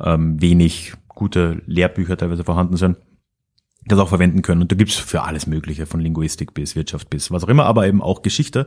[0.00, 2.96] ähm, wenig gute Lehrbücher teilweise vorhanden sind,
[3.86, 4.62] das auch verwenden können.
[4.62, 7.86] Und da gibt's für alles Mögliche, von Linguistik bis Wirtschaft bis was auch immer, aber
[7.86, 8.66] eben auch Geschichte.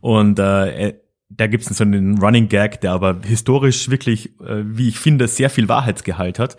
[0.00, 0.94] Und äh,
[1.30, 5.50] da gibt's so einen Running Gag, der aber historisch wirklich, äh, wie ich finde, sehr
[5.50, 6.56] viel Wahrheitsgehalt hat,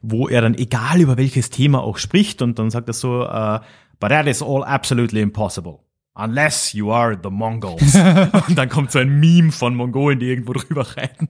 [0.00, 3.58] wo er dann, egal über welches Thema auch spricht, und dann sagt er so, uh,
[4.00, 5.78] but that is all absolutely impossible.
[6.14, 7.94] Unless you are the Mongols.
[8.48, 11.28] und dann kommt so ein Meme von Mongolen, die irgendwo drüber reiten.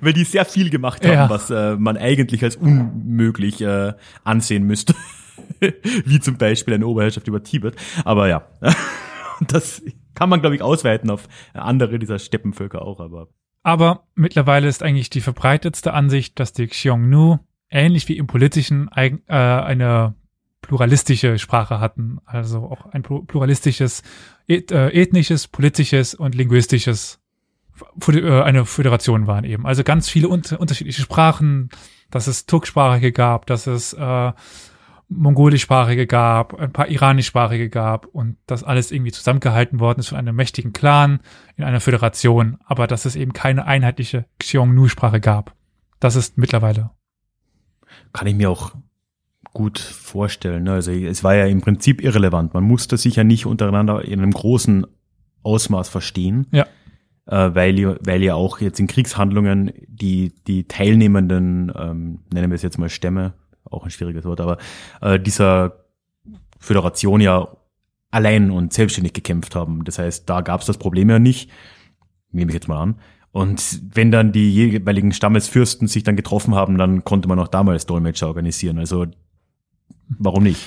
[0.00, 1.30] Weil die sehr viel gemacht haben, Ja.
[1.30, 3.92] was äh, man eigentlich als unmöglich äh,
[4.24, 4.94] ansehen müsste.
[6.04, 7.76] Wie zum Beispiel eine Oberherrschaft über Tibet.
[8.04, 8.46] Aber ja,
[9.48, 9.82] das
[10.20, 13.00] kann man, glaube ich, ausweiten auf andere dieser Steppenvölker auch.
[13.00, 13.28] Aber
[13.62, 17.38] Aber mittlerweile ist eigentlich die verbreitetste Ansicht, dass die Xiongnu
[17.70, 20.14] ähnlich wie im politischen äh, eine
[20.60, 22.18] pluralistische Sprache hatten.
[22.26, 24.02] Also auch ein plu- pluralistisches,
[24.46, 24.60] äh,
[24.92, 27.20] ethnisches, politisches und linguistisches
[28.08, 29.66] äh, eine Föderation waren eben.
[29.66, 31.70] Also ganz viele un unterschiedliche Sprachen,
[32.10, 34.32] dass es Turksprachige gab, dass es äh,
[35.10, 40.36] mongolischsprachige gab, ein paar iranischsprachige gab und das alles irgendwie zusammengehalten worden ist von einem
[40.36, 41.20] mächtigen Clan
[41.56, 45.54] in einer Föderation, aber dass es eben keine einheitliche Xiongnu-Sprache gab.
[45.98, 46.90] Das ist mittlerweile.
[48.12, 48.72] kann ich mir auch
[49.52, 50.62] gut vorstellen.
[50.62, 50.72] ne?
[50.74, 52.54] Also es war ja im Prinzip irrelevant.
[52.54, 54.86] Man musste sich ja nicht untereinander in einem großen
[55.42, 56.46] Ausmaß verstehen.
[56.52, 56.66] Ja.
[57.26, 62.54] Äh, weil, ja- weil ja auch jetzt in Kriegshandlungen die, die teilnehmenden, ähm, nennen wir
[62.54, 63.34] es jetzt mal Stämme,
[63.64, 64.58] auch ein schwieriges Wort, aber
[65.00, 65.84] äh, dieser
[66.58, 67.48] Föderation ja
[68.10, 69.84] allein und selbstständig gekämpft haben.
[69.84, 71.50] Das heißt, da gab es das Problem ja nicht,
[72.32, 72.96] nehme ich jetzt mal an.
[73.32, 77.86] Und wenn dann die jeweiligen Stammesfürsten sich dann getroffen haben, dann konnte man auch damals
[77.86, 78.78] Dolmetscher organisieren.
[78.78, 79.06] Also
[80.08, 80.66] warum nicht?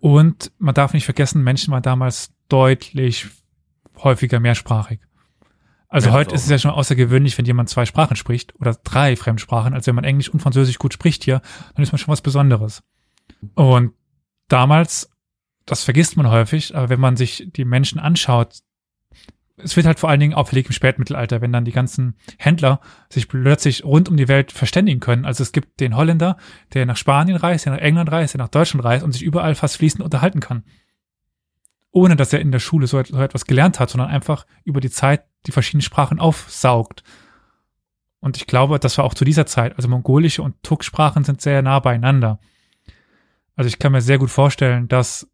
[0.00, 3.28] Und man darf nicht vergessen, Menschen waren damals deutlich
[3.96, 5.00] häufiger mehrsprachig.
[5.88, 8.76] Also Ja, heute das ist es ja schon außergewöhnlich, wenn jemand zwei Sprachen spricht oder
[8.84, 9.72] drei Fremdsprachen.
[9.72, 11.40] Also wenn man Englisch und Französisch gut spricht hier,
[11.74, 12.82] dann ist man schon was Besonderes.
[13.54, 13.92] Und
[14.48, 15.10] damals,
[15.64, 18.60] das vergisst man häufig, aber wenn man sich die Menschen anschaut,
[19.60, 22.80] es wird halt vor allen Dingen auffällig im Spätmittelalter, wenn dann die ganzen Händler
[23.10, 25.24] sich plötzlich rund um die Welt verständigen können.
[25.24, 26.36] Also es gibt den Holländer,
[26.74, 29.54] der nach Spanien reist, der nach England reist, der nach Deutschland reist und sich überall
[29.54, 30.64] fast fließend unterhalten kann.
[31.90, 34.90] Ohne dass er in der Schule so, so etwas gelernt hat, sondern einfach über die
[34.90, 37.02] Zeit die verschiedenen Sprachen aufsaugt.
[38.20, 39.74] Und ich glaube, das war auch zu dieser Zeit.
[39.76, 42.38] Also mongolische und Turksprachen sind sehr nah beieinander.
[43.56, 45.28] Also ich kann mir sehr gut vorstellen, dass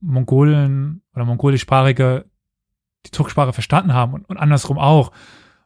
[0.00, 2.24] Mongolen oder mongolischsprachige
[3.06, 5.12] die Turksprache verstanden haben und, und andersrum auch.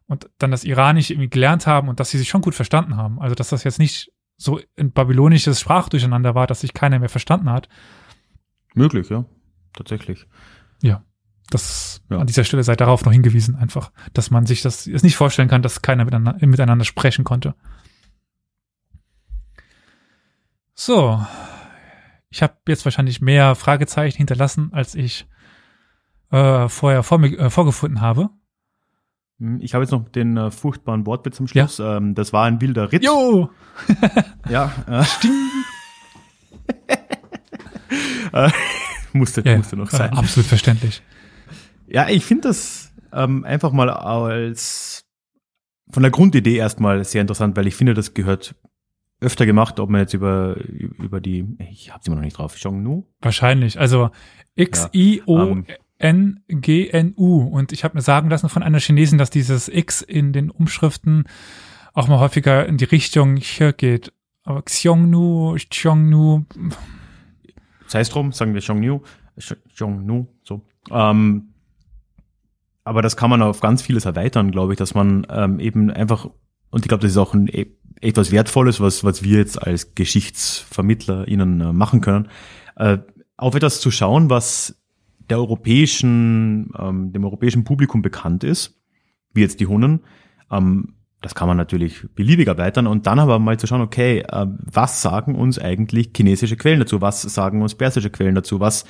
[0.07, 3.21] Und dann das Iranische irgendwie gelernt haben und dass sie sich schon gut verstanden haben.
[3.21, 7.51] Also dass das jetzt nicht so ein babylonisches Sprachdurcheinander war, dass sich keiner mehr verstanden
[7.51, 7.69] hat.
[8.75, 9.25] Möglich, ja.
[9.75, 10.27] Tatsächlich.
[11.51, 12.19] Das Ja.
[12.19, 15.49] an dieser Stelle sei darauf noch hingewiesen, einfach, dass man sich das es nicht vorstellen
[15.49, 17.55] kann, dass keiner miteinander, miteinander sprechen konnte.
[20.75, 21.25] So,
[22.31, 25.27] ich habe jetzt wahrscheinlich mehr Fragezeichen hinterlassen, als ich
[26.31, 28.29] äh, vorher vor mir, äh, vorgefunden habe.
[29.39, 31.79] Hm, Ich habe jetzt noch den äh, furchtbaren Wortwitz zum Schluss.
[31.79, 33.05] Ähm, das war ein wilder Ritt.
[33.05, 33.51] Jo!
[34.49, 34.73] Ja.
[34.89, 35.05] Äh,
[38.47, 38.51] äh,
[39.13, 40.11] musste, Ja, musste noch äh, sein.
[40.13, 41.03] absolut verständlich.
[41.89, 45.05] Ja, ich finde das ähm, einfach mal als
[45.91, 48.55] von der Grundidee erstmal sehr interessant, weil ich finde, das gehört
[49.21, 53.07] öfter gemacht, ob man jetzt über über die, ich habe immer noch nicht drauf, Xiongnu.
[53.21, 53.79] Wahrscheinlich.
[53.79, 54.11] Also
[54.57, 55.69] X-I-O-N-G-N-U.
[57.43, 61.25] Und ich habe mir sagen lassen von einer Chinesin, dass dieses X in den Umschriften
[61.95, 64.13] auch mal häufiger in die Richtung hier geht.
[64.43, 66.45] Aber Xiongnu, Xiongnu,
[67.87, 69.03] Sei es drum, sagen wir Xiongnu,
[69.39, 70.63] Xiongnu, so.
[70.91, 71.49] Ähm,
[72.87, 76.31] aber das kann man auf ganz vieles erweitern, glaube ich, dass man ähm, eben einfach,
[76.71, 77.67] und ich glaube, das ist auch ein e-
[78.01, 82.29] etwas Wertvolles, was, was wir jetzt als Geschichtsvermittler ihnen äh, machen können,
[82.77, 82.99] äh,
[83.37, 84.81] auf etwas zu schauen, was
[85.29, 88.81] der europäischen, ähm, dem europäischen Publikum bekannt ist,
[89.35, 90.05] wie jetzt die Hunnen.
[90.53, 94.47] Ähm, das kann man natürlich beliebig erweitern und dann aber mal zu schauen, okay, äh,
[94.59, 97.01] was sagen uns eigentlich chinesische Quellen dazu?
[97.01, 98.61] Was sagen uns persische Quellen dazu?
[98.61, 98.85] Was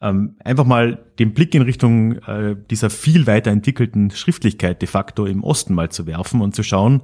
[0.00, 5.42] ähm, einfach mal den Blick in Richtung äh, dieser viel weiterentwickelten Schriftlichkeit de facto im
[5.42, 7.02] Osten mal zu werfen und zu schauen,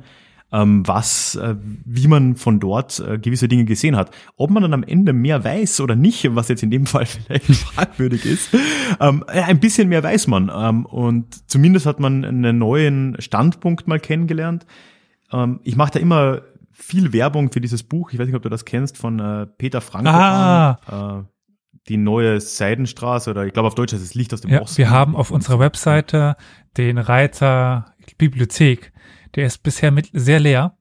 [0.52, 4.12] ähm, was, äh, wie man von dort äh, gewisse Dinge gesehen hat.
[4.36, 7.46] Ob man dann am Ende mehr weiß oder nicht, was jetzt in dem Fall vielleicht
[7.46, 8.50] fragwürdig ist,
[9.00, 10.50] ähm, ein bisschen mehr weiß man.
[10.54, 14.66] Ähm, und zumindest hat man einen neuen Standpunkt mal kennengelernt.
[15.32, 18.12] Ähm, ich mache da immer viel Werbung für dieses Buch.
[18.12, 20.06] Ich weiß nicht, ob du das kennst von äh, Peter Frank.
[20.06, 21.24] Ah.
[21.88, 24.78] Die neue Seidenstraße oder ich glaube auf Deutsch heißt es Licht aus dem ja, Osten.
[24.78, 26.36] Wir haben auf unserer Webseite
[26.76, 28.92] den Reiter Bibliothek
[29.34, 30.76] der ist bisher mit sehr leer.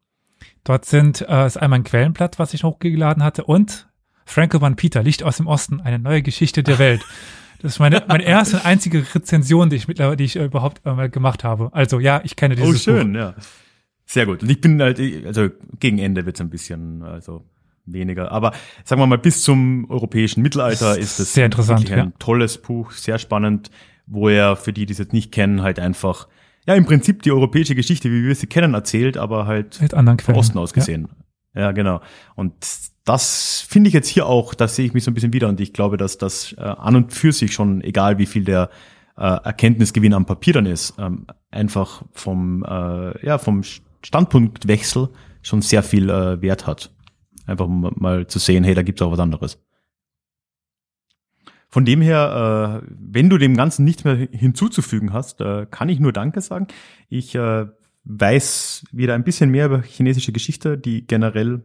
[0.64, 3.90] Dort sind äh, ist einmal ein Quellenblatt, was ich hochgeladen hatte, und
[4.26, 7.06] Franco van Peter, Licht aus dem Osten, eine neue Geschichte der Welt.
[7.62, 10.82] Das ist meine, meine erste und einzige Rezension, die ich mittlerweile, die ich äh, überhaupt
[10.84, 11.70] äh, gemacht habe.
[11.72, 13.20] Also ja, ich kenne dieses Oh, schön, Buch.
[13.20, 13.36] ja.
[14.06, 14.44] Sehr gut.
[14.44, 15.48] Und ich bin halt, also
[15.80, 17.46] gegen Ende wird's ein bisschen, also
[17.86, 18.32] weniger.
[18.32, 18.54] Aber
[18.84, 22.14] sagen wir mal, bis zum europäischen Mittelalter ist es Sehr interessant, wirklich ein ja.
[22.20, 23.70] tolles Buch, sehr spannend,
[24.06, 26.28] wo er, für die, die es jetzt nicht kennen, halt einfach,
[26.66, 30.20] ja, im Prinzip die europäische Geschichte, wie wir sie kennen, erzählt, aber halt Mit anderen
[30.20, 30.40] von Quellen.
[30.40, 31.10] Osten aus gesehen.
[31.56, 32.02] Ja, genau.
[32.36, 32.54] Und
[33.06, 35.60] das finde ich jetzt hier auch, da sehe ich mich so ein bisschen wieder und
[35.60, 38.70] ich glaube, dass das äh, an und für sich schon, egal wie viel der
[39.18, 43.62] äh, Erkenntnisgewinn am Papier dann ist, ähm, einfach vom, äh, ja, vom
[44.04, 45.10] Standpunktwechsel
[45.42, 46.92] schon sehr viel äh, Wert hat.
[47.46, 49.60] Einfach mal zu sehen, hey, da gibt's auch was anderes.
[51.70, 56.00] Von dem her, äh, wenn du dem Ganzen nichts mehr hinzuzufügen hast, äh, kann ich
[56.00, 56.68] nur Danke sagen.
[57.10, 57.66] Ich äh,
[58.04, 61.64] weiß wieder ein bisschen mehr über chinesische Geschichte, die generell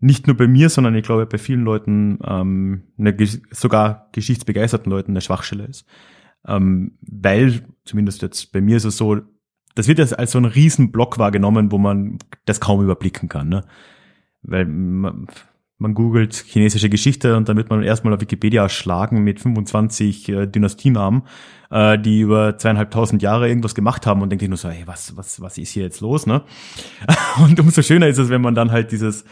[0.00, 3.14] nicht nur bei mir, sondern ich glaube bei vielen Leuten, ähm, eine,
[3.50, 5.86] sogar geschichtsbegeisterten Leuten eine Schwachstelle ist.
[6.46, 9.18] Ähm, weil, zumindest jetzt bei mir ist es so,
[9.74, 13.48] das wird jetzt als so ein Riesenblock wahrgenommen, wo man das kaum überblicken kann.
[13.48, 13.64] Ne?
[14.42, 15.26] Weil man,
[15.78, 20.46] man googelt chinesische Geschichte und dann wird man erstmal auf Wikipedia erschlagen mit 25 äh,
[20.46, 21.22] Dynastienamen,
[21.70, 25.16] äh, die über zweieinhalbtausend Jahre irgendwas gemacht haben und denkt sich nur so, hey, was,
[25.16, 26.42] was, was ist hier jetzt los, ne?
[27.42, 29.24] Und umso schöner ist es, wenn man dann halt dieses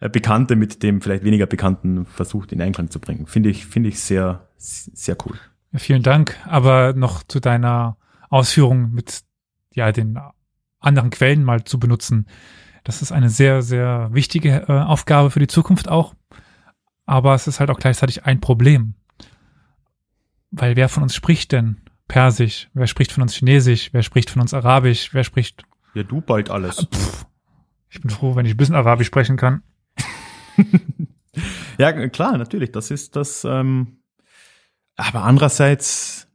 [0.00, 3.26] äh, Bekannte mit dem vielleicht weniger Bekannten versucht in Einklang zu bringen.
[3.26, 5.38] Finde ich, finde ich sehr, sehr cool.
[5.72, 6.36] Ja, vielen Dank.
[6.46, 7.96] Aber noch zu deiner
[8.28, 9.22] Ausführung mit
[9.74, 10.18] ja den
[10.80, 12.26] anderen Quellen mal zu benutzen.
[12.84, 16.14] Das ist eine sehr, sehr wichtige äh, Aufgabe für die Zukunft auch.
[17.06, 18.94] Aber es ist halt auch gleichzeitig ein Problem.
[20.50, 22.68] Weil wer von uns spricht denn Persisch?
[22.74, 23.90] Wer spricht von uns Chinesisch?
[23.92, 25.14] Wer spricht von uns Arabisch?
[25.14, 25.62] Wer spricht?
[25.94, 26.86] Ja, du bald alles.
[26.92, 27.26] Pff,
[27.88, 29.62] ich bin froh, wenn ich ein bisschen Arabisch sprechen kann.
[31.78, 32.72] Ja, klar, natürlich.
[32.72, 33.44] Das ist das.
[33.44, 33.98] Ähm,
[34.96, 36.28] aber andererseits,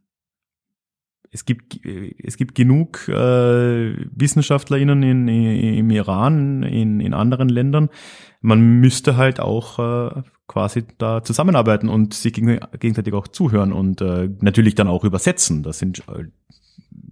[1.30, 7.90] es gibt es gibt genug äh, WissenschaftlerInnen in, im Iran, in, in anderen Ländern.
[8.40, 14.00] Man müsste halt auch äh, quasi da zusammenarbeiten und sich gegen, gegenseitig auch zuhören und
[14.00, 15.62] äh, natürlich dann auch übersetzen.
[15.62, 16.24] Das sind äh,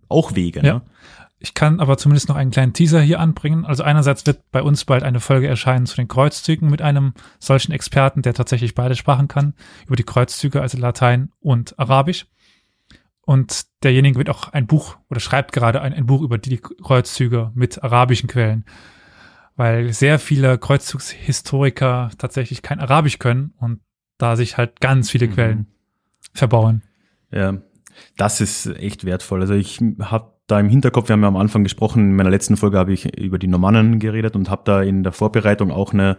[0.09, 0.61] auch Wege.
[0.65, 0.75] Ja.
[0.75, 0.83] Ne?
[1.39, 3.67] Ich kann aber zumindest noch einen kleinen Teaser hier anbringen.
[3.67, 7.73] Also einerseits wird bei uns bald eine Folge erscheinen zu den Kreuzzügen mit einem solchen
[7.73, 9.53] Experten, der tatsächlich beide Sprachen kann,
[9.87, 12.27] über die Kreuzzüge, also Latein und Arabisch.
[13.27, 17.51] Und derjenige wird auch ein Buch oder schreibt gerade ein, ein Buch über die Kreuzzüge
[17.55, 18.65] mit arabischen Quellen,
[19.57, 23.81] weil sehr viele Kreuzzugshistoriker tatsächlich kein Arabisch können und
[24.17, 25.33] da sich halt ganz viele Mhm.
[25.33, 25.67] Quellen
[26.35, 26.83] verbauen.
[27.33, 27.59] Ja,
[28.17, 29.41] das ist echt wertvoll.
[29.41, 32.57] Also ich habe da im Hinterkopf, wir haben ja am Anfang gesprochen, in meiner letzten
[32.57, 36.17] Folge habe ich über die Normannen geredet und habe da in der Vorbereitung auch eine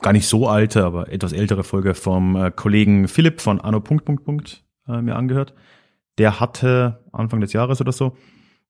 [0.00, 4.04] gar nicht so alte, aber etwas ältere Folge vom äh, Kollegen Philipp von Anno Punkt
[4.04, 5.52] Punkt Punkt äh, mir angehört.
[6.18, 8.16] Der hatte Anfang des Jahres oder so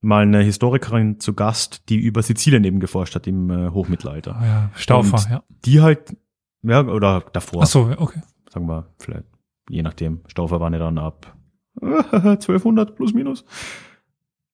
[0.00, 4.36] mal eine Historikerin zu Gast, die über Sizilien eben geforscht hat im äh, Hochmittelalter.
[4.36, 5.42] Ah ja, Staufer, Und ja.
[5.64, 6.16] Die halt,
[6.62, 8.20] ja, oder davor Ach so, okay.
[8.50, 9.26] sagen wir vielleicht,
[9.68, 11.36] je nachdem, Staufer waren ja dann ab
[11.80, 13.44] 1200 plus minus.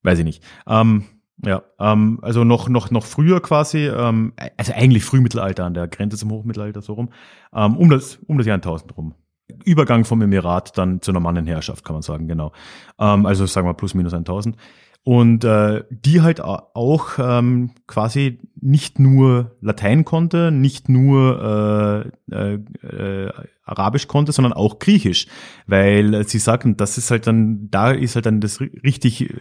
[0.03, 0.43] Weiß ich nicht.
[0.67, 1.05] Ähm,
[1.43, 6.17] ja, ähm, also noch, noch, noch früher quasi, ähm, also eigentlich Frühmittelalter an der Grenze
[6.17, 7.09] zum Hochmittelalter so rum,
[7.53, 9.15] ähm, um das, um das Jahr 1000 rum.
[9.63, 12.51] Übergang vom Emirat dann zur Normannenherrschaft, kann man sagen, genau.
[12.99, 14.55] Ähm, also sagen wir plus minus 1000.
[15.03, 22.53] Und äh, die halt auch ähm, quasi nicht nur Latein konnte, nicht nur äh, äh,
[22.81, 23.31] äh,
[23.65, 25.27] Arabisch konnte, sondern auch Griechisch,
[25.67, 29.31] weil sie sagten, das ist halt dann, da ist halt dann das ri- richtig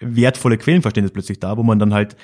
[0.00, 2.16] wertvolle Quellenverständnis plötzlich da, wo man dann halt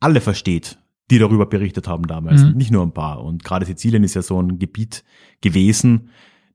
[0.00, 0.78] alle versteht,
[1.12, 2.52] die darüber berichtet haben damals, Mhm.
[2.56, 3.22] nicht nur ein paar.
[3.22, 5.04] Und gerade Sizilien ist ja so ein Gebiet
[5.42, 6.10] gewesen,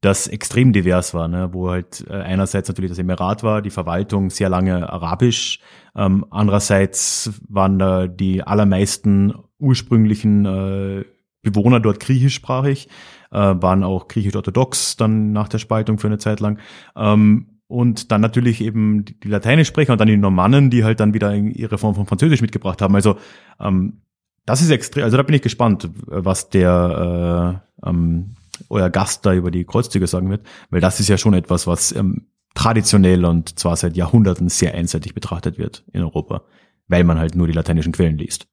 [0.06, 1.50] das extrem divers war, ne?
[1.52, 5.60] wo halt äh, einerseits natürlich das Emirat war, die Verwaltung sehr lange arabisch,
[5.96, 11.06] ähm, andererseits waren da die allermeisten ursprünglichen äh,
[11.42, 12.88] Bewohner dort griechischsprachig,
[13.32, 16.60] äh, waren auch griechisch-orthodox dann nach der Spaltung für eine Zeit lang.
[16.96, 21.34] Ähm, und dann natürlich eben die, Lateinischsprecher und dann die Normannen, die halt dann wieder
[21.34, 22.94] ihre Form von Französisch mitgebracht haben.
[22.94, 23.18] Also
[23.60, 24.02] ähm,
[24.46, 28.36] das ist extrem, also da bin ich gespannt, was der äh, ähm,
[28.70, 31.92] euer Gast da über die Kreuzzüge sagen wird, weil das ist ja schon etwas, was
[31.94, 36.44] ähm, traditionell und zwar seit Jahrhunderten sehr einseitig betrachtet wird in Europa,
[36.88, 38.48] weil man halt nur die lateinischen Quellen liest.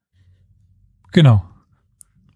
[1.12, 1.44] Genau.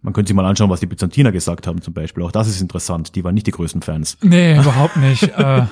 [0.03, 2.23] Man könnte sich mal anschauen, was die Byzantiner gesagt haben zum Beispiel.
[2.23, 3.17] Auch das ist interessant.
[3.17, 4.17] Die waren nicht die größten Fans.
[4.23, 5.25] Nee, überhaupt nicht.
[5.25, 5.67] äh,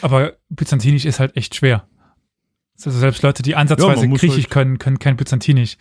[0.00, 1.86] aber Byzantinisch ist halt echt schwer.
[2.84, 5.76] Also selbst Leute, die ansatzweise ja, Griechisch halt können, können kein Byzantinisch.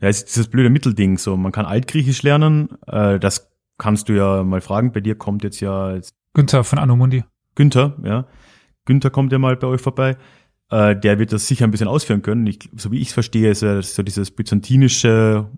[0.00, 1.18] Ja, es ist dieses blöde Mittelding.
[1.18, 2.70] So, man kann Altgriechisch lernen.
[2.86, 4.92] Äh, das kannst du ja mal fragen.
[4.92, 7.24] Bei dir kommt jetzt ja jetzt Günther von Anomundi.
[7.54, 8.26] Günther, ja.
[8.84, 10.16] Günther kommt ja mal bei euch vorbei.
[10.70, 12.46] Äh, der wird das sicher ein bisschen ausführen können.
[12.46, 15.48] Ich, so wie ich es verstehe, ist ja so dieses byzantinische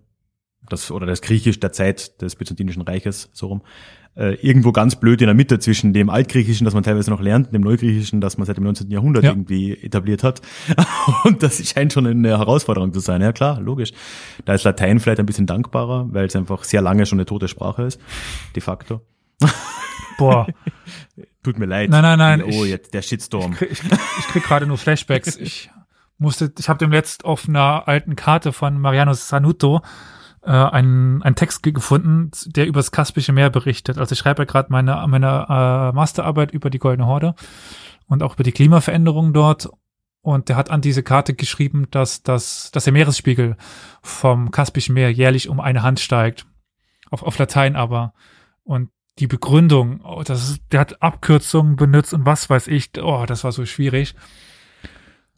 [0.68, 3.62] das, oder das Griechisch der Zeit des Byzantinischen Reiches, so rum,
[4.16, 7.48] äh, irgendwo ganz blöd in der Mitte zwischen dem Altgriechischen, das man teilweise noch lernt,
[7.48, 8.90] und dem Neugriechischen, das man seit dem 19.
[8.90, 9.30] Jahrhundert ja.
[9.30, 10.40] irgendwie etabliert hat.
[11.24, 13.20] Und das scheint schon eine Herausforderung zu sein.
[13.22, 13.92] Ja klar, logisch.
[14.44, 17.48] Da ist Latein vielleicht ein bisschen dankbarer, weil es einfach sehr lange schon eine tote
[17.48, 18.00] Sprache ist,
[18.54, 19.00] de facto.
[20.18, 20.46] Boah.
[21.42, 21.90] Tut mir leid.
[21.90, 22.42] Nein, nein, nein.
[22.42, 23.56] Oh, jetzt der Shitstorm.
[23.60, 23.90] Ich krieg,
[24.28, 25.36] krieg gerade nur Flashbacks.
[25.36, 25.70] Ich
[26.18, 29.82] musste, ich habe dem letzt auf einer alten Karte von Mariano Sanuto
[30.44, 33.98] äh, einen, einen Text gefunden, der über das Kaspische Meer berichtet.
[33.98, 37.34] Also ich schreibe ja gerade meine, meine äh, Masterarbeit über die Goldene Horde
[38.06, 39.68] und auch über die Klimaveränderungen dort.
[40.20, 43.56] Und der hat an diese Karte geschrieben, dass, dass, dass der Meeresspiegel
[44.02, 46.46] vom Kaspischen Meer jährlich um eine Hand steigt.
[47.10, 48.14] Auf, auf Latein aber.
[48.62, 53.24] Und die Begründung, oh, das ist, der hat Abkürzungen benutzt und was weiß ich, oh,
[53.26, 54.14] das war so schwierig.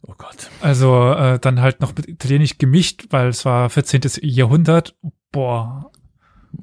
[0.07, 0.49] Oh Gott.
[0.61, 4.01] Also äh, dann halt noch mit Italienisch gemischt, weil es war 14.
[4.21, 4.95] Jahrhundert.
[5.31, 5.91] Boah.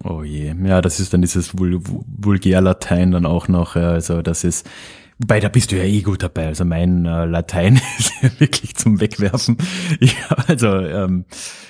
[0.03, 0.55] Oh je.
[0.65, 3.77] Ja, das ist dann dieses Vul Vulgärlatein dann auch noch.
[3.77, 4.69] Ja, also das ist,
[5.19, 6.47] wobei da bist du ja eh gut dabei.
[6.47, 9.59] Also mein äh, Latein ist ja wirklich zum Wegwerfen.
[10.01, 10.17] Ich,
[10.47, 11.27] also ähm,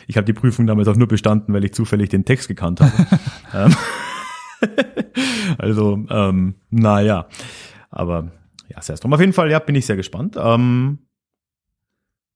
[0.07, 2.93] ich habe die Prüfung damals auch nur bestanden, weil ich zufällig den Text gekannt habe.
[3.53, 3.77] Ähm,
[5.59, 7.29] also ähm, naja,
[7.91, 8.33] aber
[8.69, 9.13] ja, sehr drum.
[9.13, 10.37] Auf jeden Fall, ja, bin ich sehr gespannt.
[10.37, 10.99] Ähm,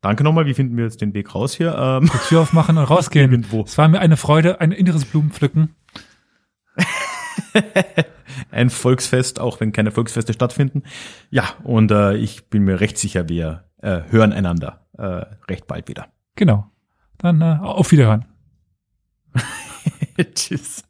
[0.01, 1.75] Danke nochmal, wie finden wir jetzt den Weg raus hier?
[1.77, 3.31] Ähm, Die Tür aufmachen und rausgehen.
[3.31, 3.63] Irgendwo.
[3.63, 5.75] Es war mir eine Freude, ein inneres Blumenpflücken.
[8.51, 10.85] ein Volksfest, auch wenn keine Volksfeste stattfinden.
[11.31, 15.89] Ja, und äh, ich bin mir recht sicher, wir äh, hören einander äh, recht bald
[15.89, 16.09] wieder.
[16.37, 16.67] Genau.
[17.19, 18.27] Dann äh, auf Wiederhören.
[20.35, 20.85] Tschüss.